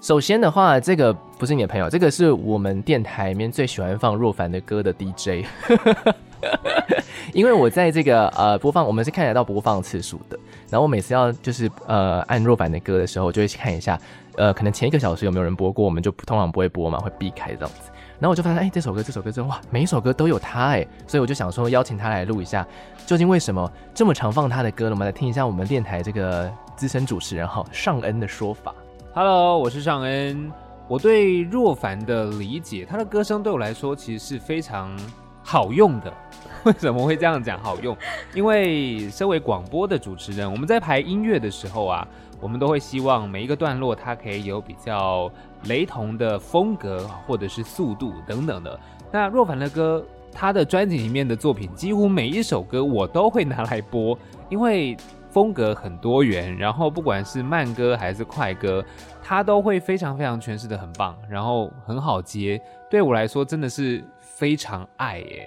[0.00, 5.44] 首先的话，这个不是你的朋友，这个是我们电台里面最喜欢放若凡的歌的 DJ。
[7.32, 10.38] 因为我在这个呃播放，我们是看得到播放次数的。
[10.70, 13.98] 然后我每次要就是呃按若凡的歌的时候，我就会去看一下，
[14.36, 17.90] 呃，可能前一个小时有没有人播过，我们就通常不会播嘛，会避开这样子。
[18.20, 22.64] 然后我就发现，哎，这首歌，这首歌，这哇，每一首歌都有他哎，所以我就想说邀请他来录一下，
[23.06, 24.90] 究竟为什么这么常放他的歌呢？
[24.92, 28.72] 我们来听一下我们电台这个资深主持人哈尚恩的说法。
[29.18, 30.52] Hello，我是尚恩。
[30.86, 34.94] 我对若凡的理解，他的歌声对我来说其实是非常
[35.42, 36.12] 好用的。
[36.64, 37.96] 为什么会这样讲好用？
[38.34, 42.06] 因为身为广播的主持人，我们在排音乐的时候啊，
[42.42, 45.32] 我们都会希望每一个段落它可以有比较
[45.64, 48.78] 雷同的风格或者是速度等等的。
[49.10, 54.18] 那若凡的歌，他的专辑里面的作品，几乎每一首歌我都会拿来播，
[54.50, 54.94] 因为。
[55.36, 58.82] 风格很多元，然后不管是慢歌还是快歌，
[59.22, 62.58] 他都会非常非常诠释的很棒，然后很好接。
[62.88, 65.46] 对我来说，真的是非常爱耶，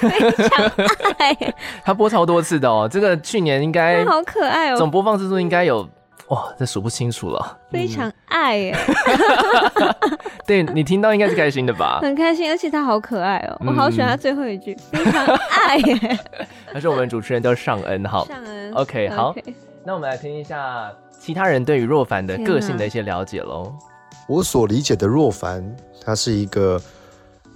[0.00, 0.66] 非常
[1.18, 1.36] 爱。
[1.84, 5.86] 他播超多次的哦，这个去年应该 好可爱哦，总播放次数应该有。
[6.28, 7.58] 哇，这数不清楚了。
[7.70, 8.76] 非常爱耶，
[10.46, 12.00] 对，你听到应该是开心的吧？
[12.04, 15.24] 很开心，而且他好可爱哦，我好喜欢他最后一句，非常
[15.66, 16.18] 爱耶。
[16.72, 19.34] 他是我们主持人叫尚恩，好，尚恩，OK，好，
[19.84, 23.72] 那我们来听一下其他人对于若凡的个性的一些了解喽。
[24.26, 25.64] 我所理解的若凡，
[26.04, 26.78] 她是一个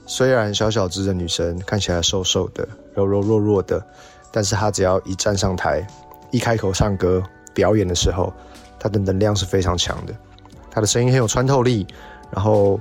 [0.07, 3.85] 虽然小小只的女生看起来瘦瘦的、柔柔弱弱的，
[4.33, 5.87] 但是她只要一站上台，
[6.31, 8.33] 一开口唱歌表演的时候，
[8.83, 10.13] 他的能量是非常强的。
[10.69, 11.87] 他的声音很有穿透力，
[12.33, 12.81] 然后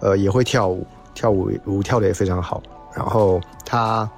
[0.00, 2.60] 呃也会跳舞，跳舞舞跳得也非常好。
[2.96, 4.10] 然后他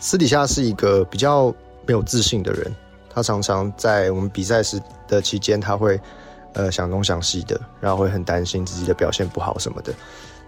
[0.00, 1.54] 私底下是一个比较
[1.86, 2.74] 没有自信的人，
[3.08, 6.00] 他常常在我们比赛时的期间，他会
[6.54, 9.92] 呃想东想西的，然后会很担心自己的表现不好什么的。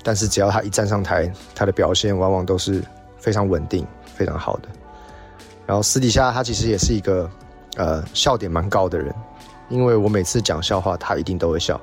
[0.03, 2.83] 但是只要他一站上台，他的表现往往都是
[3.19, 4.69] 非常稳定、非常好的。
[5.67, 7.31] 然后私底下他其实也是一个
[7.77, 9.15] 呃笑点蛮高的人，
[9.69, 11.81] 因为我每次讲笑话，他一定都会笑，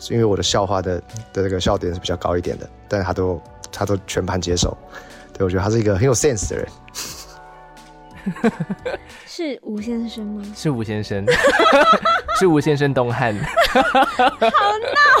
[0.00, 0.98] 是因为我的笑话的
[1.32, 3.40] 的这个笑点是比较高一点的，但是他都
[3.72, 4.76] 他都全盘接受。
[5.32, 6.68] 对，我觉得他是一个很有 sense 的人。
[9.26, 10.42] 是吴先生吗？
[10.56, 11.26] 是吴先生，
[12.40, 13.34] 是吴先生东汉。
[13.68, 15.13] 好闹。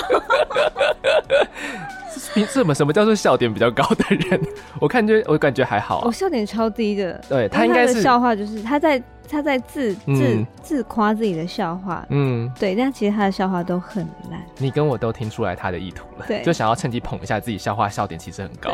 [2.34, 2.74] 凭什么？
[2.74, 4.40] 什么叫做笑点比较高的人？
[4.80, 6.02] 我看就我感觉还好、啊。
[6.04, 7.18] 我笑点超低的。
[7.28, 12.04] 对他应该是笑话，就是他在他在自、嗯、自自夸自己的笑话。
[12.10, 14.44] 嗯，对，但其实他的笑话都很烂。
[14.58, 18.70] 你跟我都听出来他的意图了，对，就想要趁机捧一下自己笑话，笑点其实很高。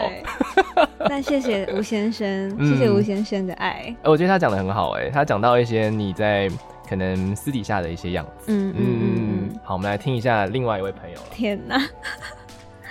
[1.09, 3.85] 但谢谢吴先生，谢谢吴先生的爱。
[3.89, 6.49] 嗯、我觉得他讲的很好、欸，哎，他讲到一些你在
[6.89, 8.47] 可能私底下的一些样子。
[8.49, 9.61] 嗯嗯嗯嗯。
[9.63, 11.19] 好，我们来听一下另外一位朋友。
[11.31, 11.81] 天哪！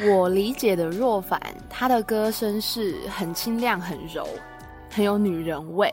[0.01, 4.25] 我理解的若凡，他的歌声是很清亮、很柔，
[4.89, 5.91] 很有女人味。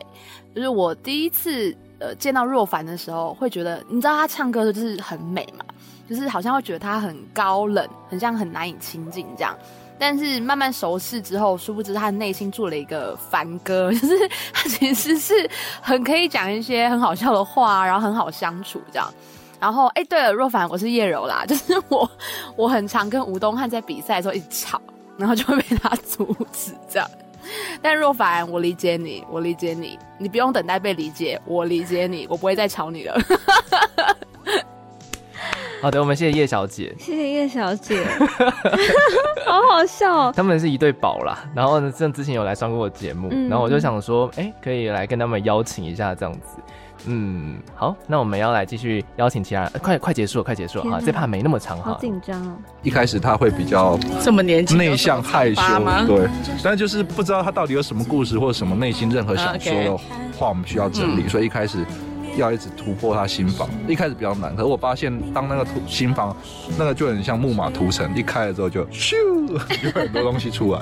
[0.55, 5.65] 就是我第一次呃见到若凡的时候，会觉得，你知道他唱歌的就是很美嘛，
[6.09, 9.53] 就是好像会觉得他很高冷，很像很难以亲近这样。
[9.99, 15.33] 但是慢慢熟识之后，殊不知他的内心住了一个凡哥， 就是他其实是
[15.81, 19.13] 很可以讲一些很好笑的话，然后很好相处这样。
[19.59, 22.09] 然后，哎，对了，若凡，我是叶柔啦， 就是我，
[22.55, 24.79] 我很常跟吴东汉在比赛的时候一直吵，
[25.17, 27.09] 然后就会被他阻止这样。
[27.81, 33.17] 但若凡，我理解你，我理解你，你不用等待被理解，我理解你，我不会再吵你了。
[35.81, 38.03] 好的，我们谢谢叶小姐，谢谢叶小姐，
[39.45, 40.33] 好好笑哦。
[40.35, 46.57] 他们是一对宝啦，然后呢，像之前有来上过节目，嗯、然后我就想说，哎，可以来跟他们邀请一下这样子。
[47.07, 51.01] 嗯，好，那我们要来继续邀请其他人，快快结束了，快结束了啊！
[51.03, 51.93] 这怕没那么长哈。
[51.93, 52.57] 好紧张哦。
[52.83, 55.61] 一开始他会比较这么年轻，内向害羞，
[56.05, 56.27] 对，
[56.63, 59.97] 但就是不知道他到底有什么故事或者什么内心任何想说的
[60.37, 61.85] 话，我们需要整理，所以一开始
[62.37, 64.55] 要一直突破他心房，一开始比较难。
[64.55, 66.35] 可是我发现，当那个突心房，
[66.77, 69.15] 那个就很像木马屠城，一开了之后就咻，
[69.83, 70.81] 有很多东西出来。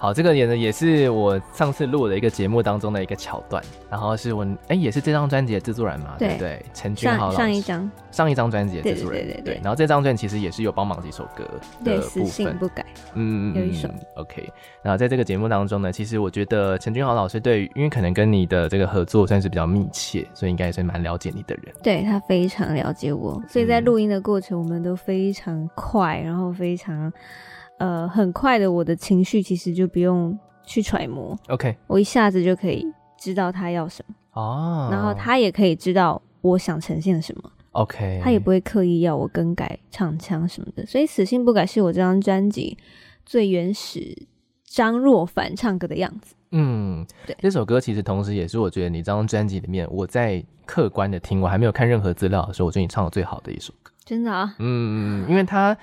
[0.00, 6.64] 好，这个也呢也是我上次录的一个节目当中的一个桥段，然后是我哎、欸、也是这张专辑的制作人嘛，对，对不对？
[6.72, 11.44] 陈君豪老师上一张上一张专辑的制作人，对对对，对，对，然后这张专辑其实也是有帮忙几首歌
[11.84, 12.82] 的部分，死性不改，
[13.12, 14.50] 嗯，有一首 OK。
[14.80, 21.74] 然后在这个节目当中呢，其实我觉得陈君豪老师对，因为可能跟你的这个合作算是比较密切，所以应该也是蛮了解你的人。
[21.82, 27.12] 对，他非常了解我，所以在录音的过程我们都非常快，然后非常
[27.80, 30.38] 呃很快的，我的情绪其实就不用。
[30.62, 32.86] 去揣摩，OK，我一下子就可以
[33.18, 34.94] 知道他要什么哦，oh.
[34.94, 42.78] 然后他也可以知道我想呈现什么，OK，他也不会刻意要我更改唱腔什么的，所以死性不改是我这张专辑
[43.26, 44.16] 最原始
[44.62, 46.36] 张若凡唱歌的样子。
[46.52, 53.90] 嗯，对，这首歌其实同时也是我觉得你这张专辑里面，我在客观的听，我还没有看任何资料的时候，我觉得你唱的最好的一首歌。
[54.04, 54.54] 真的啊？
[54.60, 55.76] 嗯，因为他。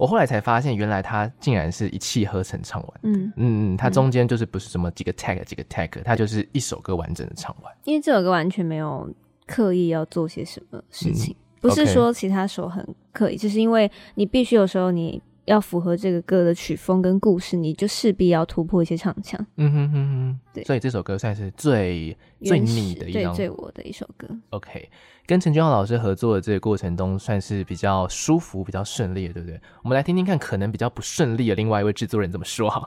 [0.00, 3.00] 我后来才发现，原来他竟然是一气呵成唱完。
[3.02, 7.70] 嗯嗯，他中间就是不是什么几个 tag 几个 tag，他就是一首歌完整的唱完。
[7.84, 9.06] 因为这首歌完全没有
[9.46, 12.82] 刻意要做些什么事情，嗯、不是说其他首很
[13.12, 19.44] 刻意，就.是因为你必须有时候你要符合这个歌的曲风跟故事，你就势必要突破一些唱腔。
[19.56, 24.28] 嗯哼哼哼，对，所以这首歌算是最最你的一张，最最我的一首歌。
[24.50, 24.88] OK。
[25.26, 29.60] 跟陈君豪老师合作的这个过程中，算是比较舒服、比较顺利的，对不对？
[29.84, 32.84] 我们来听听看，可能比较不顺利的另外一位制作人怎么说哈。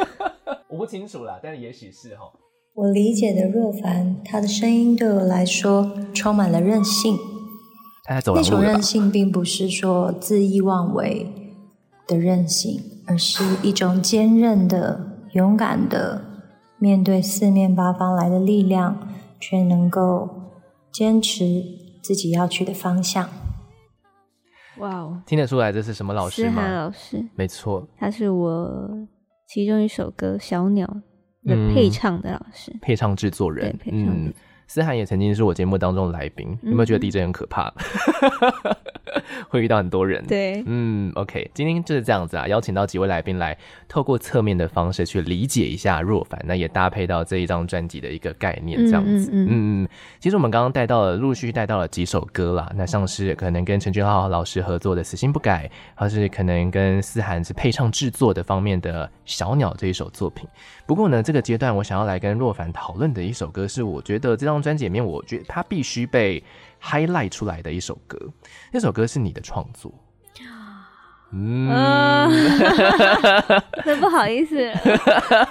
[0.68, 2.22] 我不清楚啦，但是也许是哈。
[2.72, 7.14] 我理解的若凡，他的声音对我来说充满了任性。
[8.04, 11.26] 他走那种任性，并不是说恣意妄为
[12.06, 16.22] 的韧性，而是一种坚韧的、勇敢的，
[16.78, 20.42] 面对四面八方来的力量，却能够。
[20.92, 21.62] 坚持
[22.00, 23.28] 自己要去的方向。
[24.78, 26.54] 哇哦，听得出来这是什么老师吗？
[26.54, 28.88] 思涵老师，没错，他是我
[29.46, 30.86] 其中一首歌《小鸟》
[31.46, 33.70] 的配唱的老师，嗯、配唱制作人。
[33.72, 34.30] 对，配唱的。
[34.30, 34.32] 嗯，
[34.66, 36.70] 思涵也曾经是我节目当中的来宾、嗯。
[36.70, 37.70] 有没有觉得 DJ 很可怕？
[39.48, 40.24] 会遇到很多人。
[40.26, 43.56] 对，嗯，OK，今天就是这样子啊，邀请到几位来宾来，
[43.88, 49.30] 透过侧面的方式去理解一下若凡，那也搭配到这一张专辑的一个概念，这样子。
[49.32, 49.88] 嗯嗯，嗯，嗯，
[50.20, 60.48] 其实我们刚刚带到了，陆续带到了几首歌啦，那像是可能跟陈俊浩老师合作的《死心不改》，或是可能跟思涵是配唱制作的方面的《小鸟》这一首作品。
[60.86, 66.42] 不过呢，这个阶段我想要来跟若凡讨论的一首歌，是我觉得这张专辑里面，我觉得它必须被
[66.82, 68.18] highlight 出来的一首歌。
[68.72, 69.92] 那首歌是你的创作，
[71.32, 71.66] 嗯，
[73.84, 74.72] 那不好意思，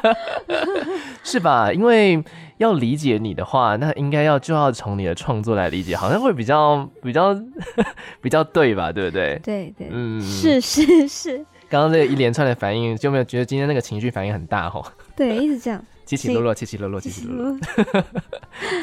[1.24, 1.72] 是吧？
[1.74, 2.24] 因为
[2.58, 7.34] 要理解你的话，那应该要就要从你的创作来理解，好像会比较比较
[8.22, 8.92] 比较对吧？
[8.92, 9.40] 对不对？
[9.44, 11.46] 对对，嗯，是是是。
[11.68, 14.86] 刚刚这一连串的反应，就没有觉得今天那个情绪反应很大吼？
[15.16, 17.58] 对，一直这样，起起落落，起起落落，起起落落。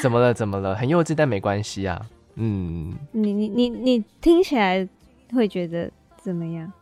[0.00, 0.34] 怎么了？
[0.34, 0.74] 怎么了？
[0.74, 2.00] 很幼稚，但没关系啊。
[2.36, 4.86] 嗯，你你你你听起来
[5.32, 5.90] 会觉得
[6.22, 6.72] 怎么样？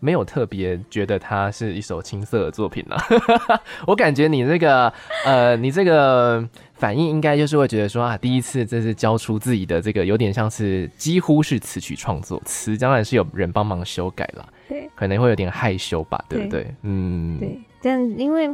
[0.00, 3.00] 没有特别觉得它是一首青涩的作品啊。
[3.86, 4.92] 我感觉你这个
[5.24, 14.48] 呃，你这个反应应该就是会觉得说啊，第一次这是交出自己的这个，有点像是几乎是词曲创作，词当然是有人帮忙修改了。
[14.68, 16.62] 对，可能会有点害羞吧，对不对？
[16.64, 17.60] 对嗯，对。
[17.80, 18.46] 但因为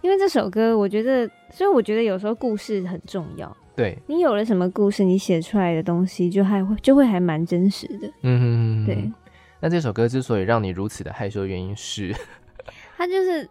[0.00, 3.56] 因为这首歌，我觉得，所以我觉得有时候故事很重要。
[3.76, 8.10] 对，你有了什么故事，你写出来的东西就还会就会还蛮真实的。
[8.22, 9.12] 嗯哼，对。
[9.60, 12.14] 那这首歌之所以让你如此的害羞，原因是，
[12.96, 13.48] 他就是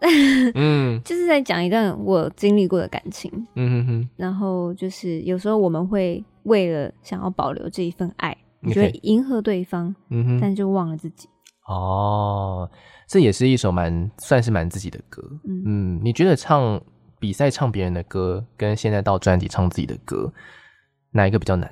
[0.53, 3.29] 嗯， 就是在讲一段我经历过的感情。
[3.55, 4.09] 嗯哼哼。
[4.15, 11.27] 然后就是有时候我们会为了想要保留这一份爱，你觉得迎合对方，嗯哼，但就忘了自己。
[11.67, 12.69] 哦，
[13.07, 15.21] 这也是一首蛮算是蛮自己的歌。
[15.45, 16.79] 嗯，嗯，你觉得唱
[17.23, 20.33] 比赛唱别人的歌，跟现在到专辑唱自己的歌，
[21.11, 21.71] 哪一个比较难？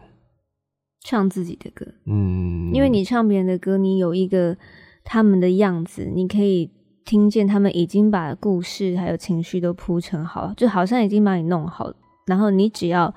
[1.03, 4.55] 唱自己的歌，嗯，因为你唱别人的歌，你有一个
[5.03, 6.71] 他们的样子，你可以
[7.03, 11.93] 听见他们已经把故事还有情绪都铺陈好了，就好像已经把你弄好，
[12.27, 13.13] 然后你只要，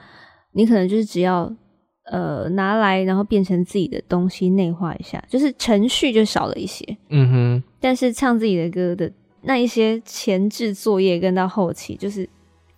[0.54, 1.54] 你可能就是只要。
[2.12, 6.84] 呃，拿来然后变成自己的东西，内化一下，就是程序就少了一些。
[7.08, 7.62] 嗯哼。
[7.80, 9.10] 但是唱自己的歌的
[9.44, 12.28] 那一些前置作业跟到后期，就是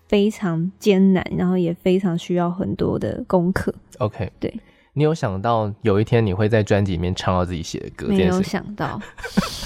[0.07, 3.75] 非常艰难，然后也非常需要很多的功课。
[3.99, 4.53] OK，对。
[4.93, 8.09] 你有想到有一天你会在专辑里面唱到自己写的歌？
[8.09, 9.01] 没有想到。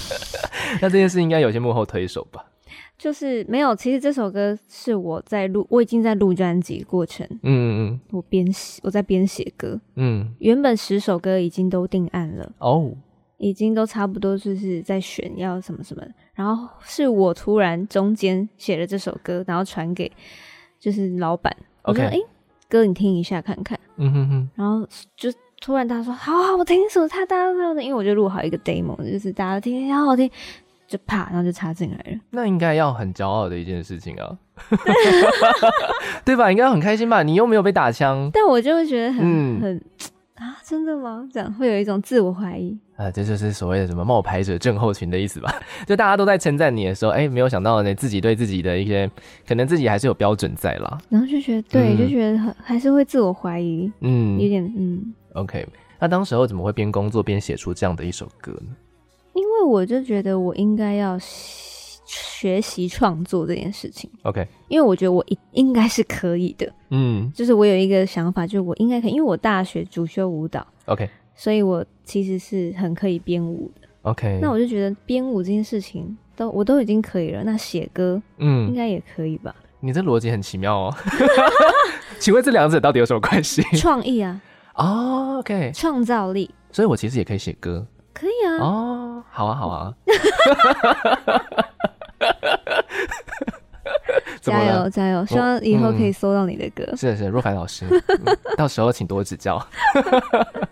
[0.81, 2.45] 那这件事应该有些幕后推手吧？
[2.97, 7.25] 就是没有，其实这首歌是我在录，我已经在录专辑过程。
[7.31, 9.79] 嗯嗯嗯，我边写，我在边写歌。
[9.95, 12.91] 嗯，原本十首歌已经都定案了哦，
[13.41, 16.03] 已经都差不多就是在选要什么什么。
[16.33, 20.09] 然后是我突然中间写了这首歌，然后传给
[20.79, 21.51] 就是老板，
[21.83, 22.17] 我说：“哎
[22.69, 30.29] 歌你听一下看看。”嗯哼哼，然后就突然他说：“好好，我听一首他大家的，因为我就录好一个 demo，就是大家听听好好听。”
[30.87, 32.19] 就啪，然后就插进来了。
[32.31, 34.37] 那应该要很骄傲的一件事情啊，
[36.25, 36.51] 对吧？
[36.51, 37.23] 应该很开心吧？
[37.23, 39.81] 你又没有被打枪， 但我就会觉得很、嗯、很
[40.41, 41.29] 啊，真的吗？
[41.31, 45.53] 这样会有一种自我怀疑啊，这就是所谓的什么冒牌者症候群的意思吧？
[45.85, 49.07] 就大家都在称赞你的时候，哎，没有想到呢，自己对自己的一些
[49.47, 55.13] 可能自己还是有标准在啦，然后就觉得对，嗯、就觉得还是会自我怀疑，嗯，有点嗯。
[55.33, 55.67] OK，
[55.99, 58.75] 那当时候怎么会边工作边写出这样的一首歌呢？
[59.33, 61.17] 因为我就觉得我应该要
[62.11, 64.09] 学习创作这件事情。
[64.23, 66.69] OK，因为我觉得我应应该是可以的。
[66.89, 70.65] 嗯，就是我有一个想法，就是我应该可以，因为我大学主修舞蹈。
[70.87, 73.87] OK，所以我其实是很可以编舞的。
[74.01, 79.55] OK，那我就觉得编舞这件事情都我都已经可以了，那写歌嗯应该也可以吧？
[79.79, 80.93] 你这逻辑很奇妙哦。
[82.19, 83.61] 请问这两者到底有什么关系？
[83.77, 84.41] 创意啊。
[84.75, 86.49] 哦，OK，创造力。
[86.71, 87.85] 所以我其实也可以写歌。
[88.13, 88.57] 可以啊！
[88.59, 89.93] 哦，好啊，好啊！
[94.41, 95.25] 加油，加油！
[95.25, 96.83] 希望以后可以搜到你的歌。
[96.95, 97.85] 是的，是的，若凡老师，
[98.57, 99.55] 到时候请多指教。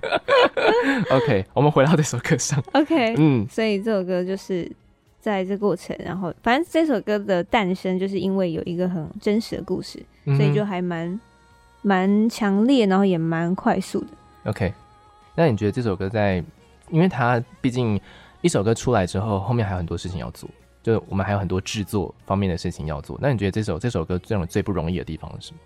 [1.11, 2.61] OK，我们回到这首歌上。
[2.73, 4.69] OK，嗯，所以这首歌就是
[5.19, 11.19] 在这过程，然后反正这首歌的诞生，就是因为有一个很真实的故事，所以就还蛮
[11.81, 14.07] 蛮强烈，然后也蛮快速的。
[14.45, 14.73] OK，
[15.35, 16.43] 那你觉得这首歌在？
[16.91, 18.01] 因为它毕竟
[18.41, 20.49] 一首歌出来之后，后面还有很多事情要做，
[20.81, 23.17] 就我们还有很多制作方面的事情要做。
[23.21, 25.59] 那你觉得这首这首歌最让最不容易的地方是什么？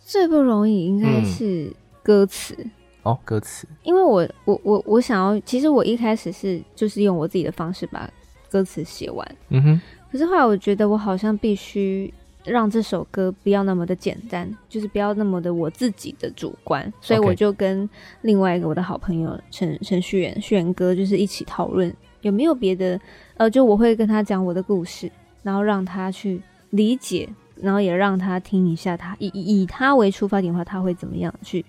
[0.00, 2.70] 最不容易应该是歌词、嗯、
[3.04, 3.66] 哦，歌词。
[3.82, 8.10] 因为我我我我想要，其实我一开始是就是用我自己的方式把
[8.50, 9.80] 歌词写完，嗯哼。
[10.10, 12.12] 可是后来我觉得我好像必须
[12.44, 17.88] 让这首歌不要那么的简单，就是不要那么的我自己的主观，所以我就跟
[18.22, 23.00] 另外一个我的好朋友陈陈旭元旭元哥就是一起讨论有没有别的，
[23.42, 25.10] 呃，就我会跟他讲我的故事，
[25.42, 26.40] 然后让他去
[26.70, 31.64] 理解，然后也让他听一下他以以他为出发点的话，他会怎么样去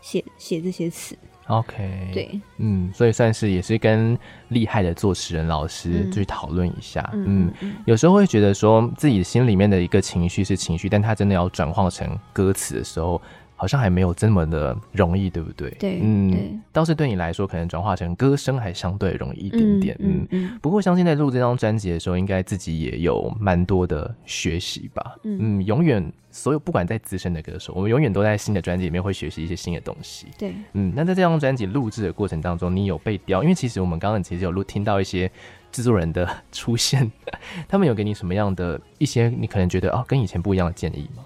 [0.00, 1.14] 写写这些词。
[1.48, 4.18] OK，对，嗯，所以算是也是跟
[4.48, 13.20] 厉害的作词人老师去讨论一下，嗯，嗯，有时候会觉得说自己心里面的一个情绪是情绪，但他真的要转化成歌词的时候。
[13.60, 15.68] 好像还没有这么的容易，对不对？
[15.78, 20.58] 对，嗯，倒是对你来说，可能转化成歌声还相对容易一点点，嗯嗯。
[20.62, 30.90] 不过，相信在录这张专辑的时候，应该自己也有蛮多的学习吧，嗯，嗯，永远所有不管在资深的歌手，我们永远都在新的专辑里面会学习一些新的东西，对，嗯。
[30.96, 33.42] 那在这张专辑录制的过程当中，你有被雕？
[33.42, 35.30] 因为其实我们刚刚其实有录听到一些
[35.70, 37.12] 制作人的出现，
[37.68, 41.24] 他们有给你什么样的一些你可能觉得哦跟以前不一样的建议吗？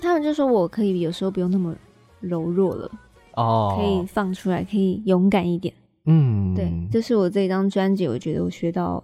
[0.00, 1.74] 他们就说我可以有时候不用那么
[2.20, 2.90] 柔弱了，
[3.34, 5.72] 哦，可以放出来，可以勇敢一点。
[6.06, 9.02] 嗯，对，这是我这一张专辑，我觉得我学到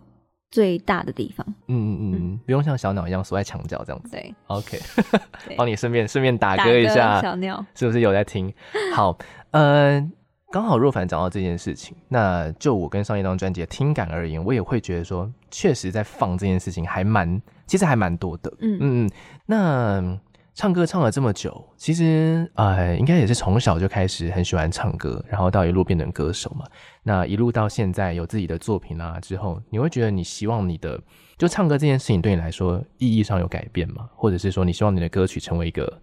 [0.50, 1.46] 最大的地方。
[1.68, 4.10] 嗯嗯嗯，不用像小鸟一样缩在墙角这样子。
[4.10, 4.78] 对，OK，
[5.56, 8.52] 帮你顺便顺便打歌一下，小鸟是不是有在听？
[8.94, 9.16] 好，
[9.50, 10.02] 呃，
[10.50, 18.50] 刚好若凡讲到这件事情，那就我跟上一张专辑的听感而言，我也会觉得说，确实在放这件事情还蛮，其实还蛮多的。
[18.60, 19.10] 嗯嗯嗯，
[19.46, 20.18] 那。
[20.56, 26.64] 唱歌唱了这么久，其实呃，应该也是从小就开始很喜欢唱歌，然后到一路变成歌手嘛。
[27.02, 30.98] 那一路到现在有自己的作品啊之后，你会觉得你希望你的
[31.36, 34.08] 就唱歌这件事情对你来说意义上有改变吗？
[34.14, 36.00] 或者是说你希望你的歌曲成为一个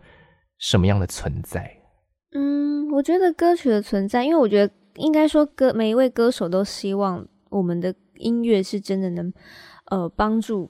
[0.60, 1.76] 什么样的存在？
[2.36, 9.34] 嗯，我觉得歌曲的存在，因为我觉得应该说歌每一位歌手都希望我们的音乐是真的能
[9.90, 10.70] 呃帮助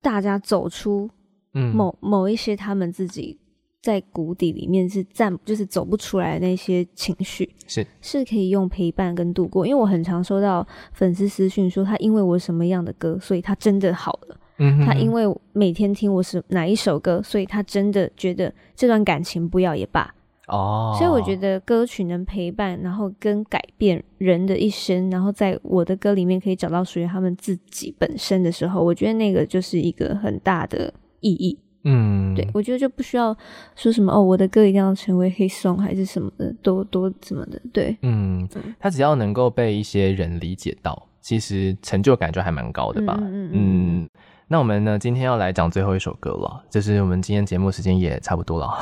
[0.00, 1.10] 大家走出。
[1.56, 3.38] 某某一些他们自己
[3.82, 9.66] 在谷底里面是站，就是走不出来的那些情绪，是是可以用陪伴跟度过。
[9.66, 14.36] 因为我很常收到粉丝私讯说，他因为我什么样的歌，所以他真的好了。
[14.58, 20.12] 嗯，他因为每天听我是哪一首歌，所以他真的觉得这段感情不要也罢。
[20.48, 30.92] 哦，所以我觉得歌曲能陪伴，然后跟改变人的一生，然后在我的歌里面可以找到属于他们自己本身的时候，我觉得那个就是一个很大的。
[31.20, 33.36] 意义，嗯，对，我觉得就不需要
[33.74, 38.48] 说什么哦，我的歌一定要成为 hit song 还是什么的，多多什么的，对，嗯，
[38.78, 43.50] 他只要能够被一些人理解到，其实成就感就还蛮高的吧，嗯嗯。
[43.52, 44.08] 嗯
[44.48, 48.78] 那我们呢，今天要来讲最后一首歌了，就是我们今天节目时间也差不多了，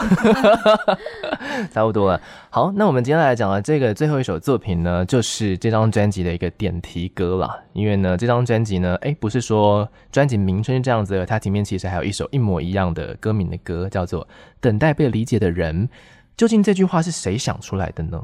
[1.73, 2.21] 差不多了。
[2.51, 7.59] 好，那我们今天来讲的这个最后一首作品呢，就是这张专辑的一个点题歌了。
[7.73, 14.23] 因为呢，这张专辑呢，哎，不是说专辑名称是这样子的，它里面其实还有一首一模一样的歌名的歌，叫做
[14.61, 15.89] 《等待被理解的人》。
[16.37, 18.21] 究竟这句话是谁想出来的呢？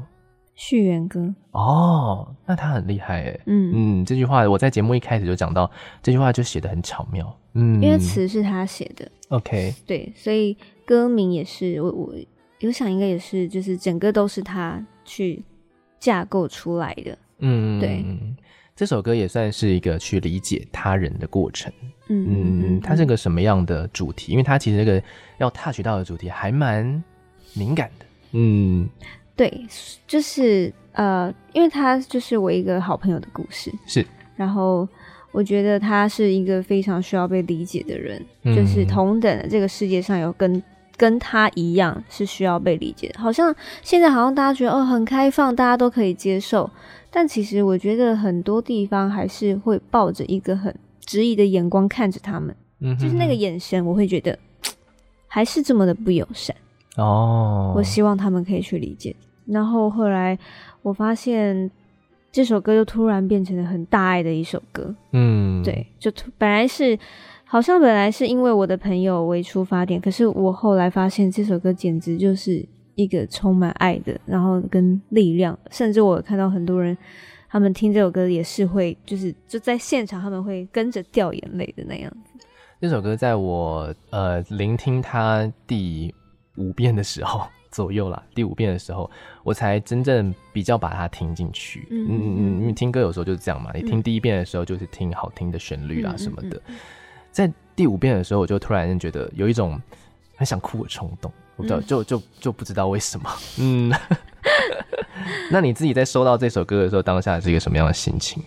[0.61, 1.35] 旭元歌。
[1.53, 3.73] 哦，那他很厉害哎，嗯。
[3.75, 5.69] 嗯，这句话我在节目一开始就讲到，
[6.03, 10.55] 这句话就写的很巧妙，嗯，因为词是他写的，OK，对，所以
[10.85, 12.15] 歌名也是我我
[12.59, 15.43] 有想应该也是，就是整个都是他去
[15.99, 18.05] 架构出来的，嗯，对，
[18.77, 21.73] 这首歌也算是一个去理解他人的过程，
[22.09, 24.33] 嗯嗯嗯，它是个什么样的主题？
[24.33, 25.03] 因为它其实这个
[25.39, 27.03] 要 touch 到的主题还蛮
[27.55, 28.87] 敏感的，嗯。
[29.41, 29.67] 对，
[30.07, 34.05] 就是呃，因为他就是我一个好朋友的故事，是。
[34.37, 34.87] 然后
[35.33, 40.63] 我觉得他是一个非常需要被理解的人，嗯、就是同等的这个世界上有跟
[40.95, 43.19] 跟他一样是需要被理解的。
[43.19, 46.71] 好像现在好像大家觉得哦很开放，大家都可以接受，
[47.11, 50.75] 但其实我觉得很多地方还是会抱着一个很
[51.07, 54.39] 质疑的眼光看着他们，嗯，就是那个眼神，我会觉得
[55.27, 56.55] 还是这么的不友善
[56.99, 57.73] 哦。
[57.75, 59.17] 我希望他们可以去理解。
[59.51, 60.39] 然后后来
[60.83, 61.71] 我发现
[62.31, 66.97] 这首歌就突然变成了很大爱的一首歌，嗯，对，就本来是
[67.45, 76.97] 好像本来是因为我的朋友为出发点，可是我后来发现这首歌简直就是一个充满爱的，然后跟力量，甚至我看到很多人
[77.49, 82.47] 他们听这首歌也是会就是就在现场他们会跟着掉眼泪的那样子。
[82.81, 86.15] 这首歌在我呃聆听它第
[86.57, 87.43] 五遍的时候。
[87.71, 89.11] 左右啦，第五遍的时候，
[89.43, 91.87] 我才真正比较把它听进去。
[91.91, 96.61] 嗯嗯嗯，因为听歌有时候就是这样嘛，你听第一遍的时候就是听好听的旋律啊什么的，
[97.31, 99.81] 在第五遍的时候，我就突然间觉得有一种
[100.37, 103.31] 很想哭的冲动，我不知道，就就就不知道为什么。
[103.61, 103.93] 嗯，
[105.51, 108.43] 那你自己在收到这首歌的时候，当下是一个什么样的心情？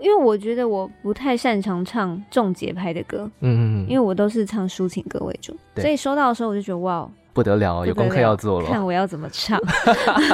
[0.00, 9.60] 因为我觉得我不太擅长唱重节拍的歌，嗯嗯，因为我都是唱抒情歌为主，所以收到的时候我就觉得哇，不得了，有功课要做了，看我要怎么唱。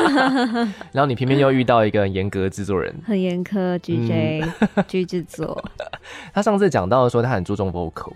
[0.93, 4.45] 然后你偏偏又遇到一个严格制作人，很严苛，GJ
[4.87, 5.63] G 制作。
[6.35, 8.13] 他上次讲到说他很注重 vocal，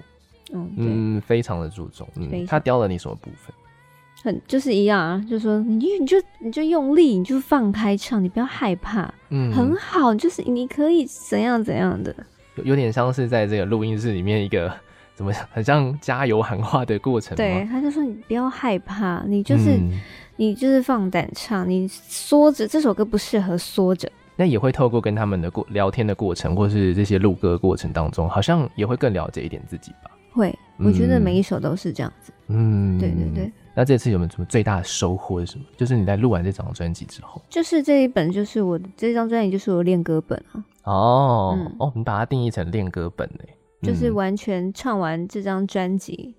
[0.52, 3.54] 嗯嗯，非常的注重，嗯，他雕了你什么部分？
[4.24, 12.14] 很就是一样啊，就是说你你就你就用力，你就放开唱，你不要害怕，嗯，很好，就是你可以怎样怎样的，
[12.54, 14.72] 有有点像是在这个录音室里面一个
[15.14, 17.36] 怎么讲，很像加油喊话的过程。
[17.36, 20.00] 对，他就说你不要害怕，你就是、嗯、
[20.36, 24.10] 你就是放胆唱，你缩着这首歌不适合缩着。
[24.34, 30.10] 那也会透过跟他们的过聊天的过程，或是这些录歌的过程当中，好像也会更了解一点自己吧。
[30.32, 32.32] 会，我觉得每一首都是这样子。
[32.48, 33.52] 嗯，对对对。
[33.74, 35.64] 那这次有没有什么最大的收获是什么？
[35.76, 40.64] 就是你在录完这张专辑之后，就是这一本，就是我的这张专辑，就是我练歌本啊。
[40.84, 43.44] 哦，嗯、哦，你把它定义成练歌本呢？
[43.82, 46.34] 就是完全唱完这张专辑，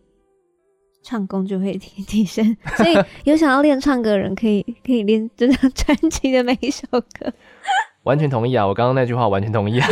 [1.04, 2.56] 唱功就会提 提升。
[2.78, 7.32] 所以 有想要练唱歌的人，可以可以练这张专辑的每一首歌。
[8.04, 8.68] 完全同意啊！
[8.68, 9.88] 我刚刚那句话完全同意啊。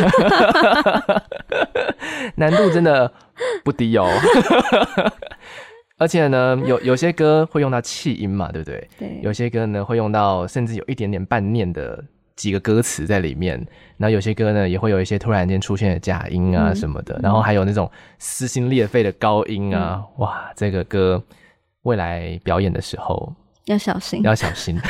[2.36, 3.10] 难度真的
[3.64, 4.06] 不低哦。
[5.96, 8.88] 而且呢，有有些歌会用到气音嘛，对不对？
[8.98, 9.20] 对。
[9.22, 12.04] 有些歌呢会用到，甚至有一点点半念的
[12.36, 13.56] 几个歌词在里面。
[13.96, 17.14] 然后有些歌呢也会有一些突然间出现的假音啊什么的。
[17.16, 21.22] 嗯、然后还有那种撕心裂肺的高音啊，嗯、哇，这个歌
[21.82, 23.32] 未来表演的时候
[23.66, 24.80] 要小心，要小心。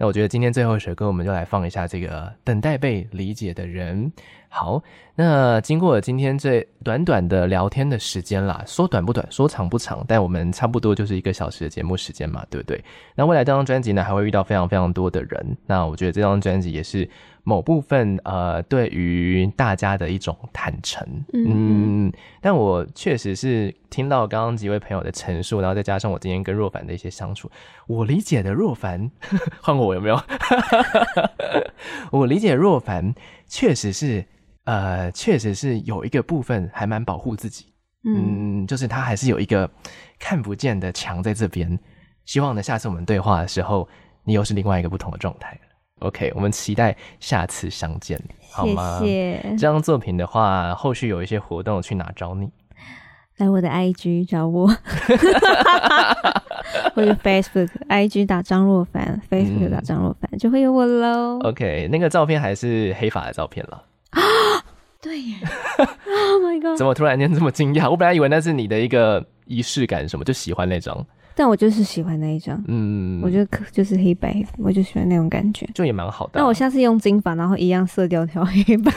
[0.00, 4.12] 那我觉得今天最后一首歌，我们就来放一下这个等待被理解的人。
[4.50, 4.82] 好，
[5.14, 12.82] 那经过了今天这短短的聊天的时间啦，说短不短，说长不长，但我们差不多就是一个小时的节目时间嘛，对不对？
[13.14, 15.56] 那未来这张专辑呢，还会遇到非常非常多的人。
[15.66, 17.08] 那我觉得这张专辑也是
[17.48, 21.02] 某部分呃，对于大家的一种坦诚。
[21.32, 27.50] 嗯，嗯，但我确实是听到刚刚几位朋友的陈述，然后再加上我今天跟若凡的一些相处，
[27.86, 29.10] 我理解的若凡，
[29.62, 30.22] 换过我有没有？
[32.12, 33.14] 我理解若凡
[33.46, 34.26] 确实是。
[34.64, 37.72] 呃，确实是有一个部分还蛮保护自己，
[38.04, 39.70] 嗯，嗯，就是他还是有一个
[40.18, 41.78] 看不见的墙在这边。
[42.26, 43.88] 希望呢，下次我们对话的时候，
[44.24, 45.58] 你又是另外一个不同的状态。
[46.00, 48.20] OK，我们期待下次相见，
[48.52, 48.98] 好吗？
[49.00, 49.42] 谢谢。
[49.50, 52.50] 这张作品的话，后续有一些活动，去哪找你？
[53.38, 54.66] 来我的 IG 找我，
[56.94, 61.38] 或者 Facebook，IG 打张若凡，Facebook 打张若凡，嗯，就会有我喽。
[61.44, 63.84] OK，那个照片还是黑发的照片了。
[64.10, 64.20] 啊，
[65.00, 65.36] 对耶
[65.78, 66.76] ！Oh my god！
[66.78, 67.88] 怎么突然间这么惊讶？
[67.88, 71.06] 我本来以为那是你的一个仪式感，什么就喜欢那张。
[71.38, 76.32] 但我就是喜欢那一张，嗯，我觉得可就是黑白，我就喜欢那种感觉，就也蛮好的。
[76.40, 78.92] 那我下次用金发，然后一样色调调黑白，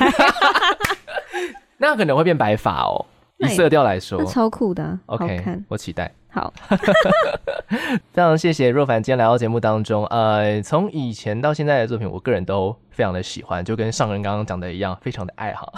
[1.77, 3.05] 那可能会变白发哦。
[3.37, 6.11] 以色调来说，那超酷的，啊，OK，好看，我期待。
[6.29, 6.51] 好，
[8.11, 10.05] 非常谢谢若凡今天来到节目当中。
[10.07, 15.73] 呃，从以前到现在的作品，我个人都非常的喜欢，就跟上人刚刚讲的一样，非常的爱好。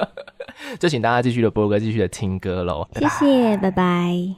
[0.80, 2.86] 就请大家继续的播歌，继续的听歌喽。
[2.94, 4.34] 谢谢，拜拜。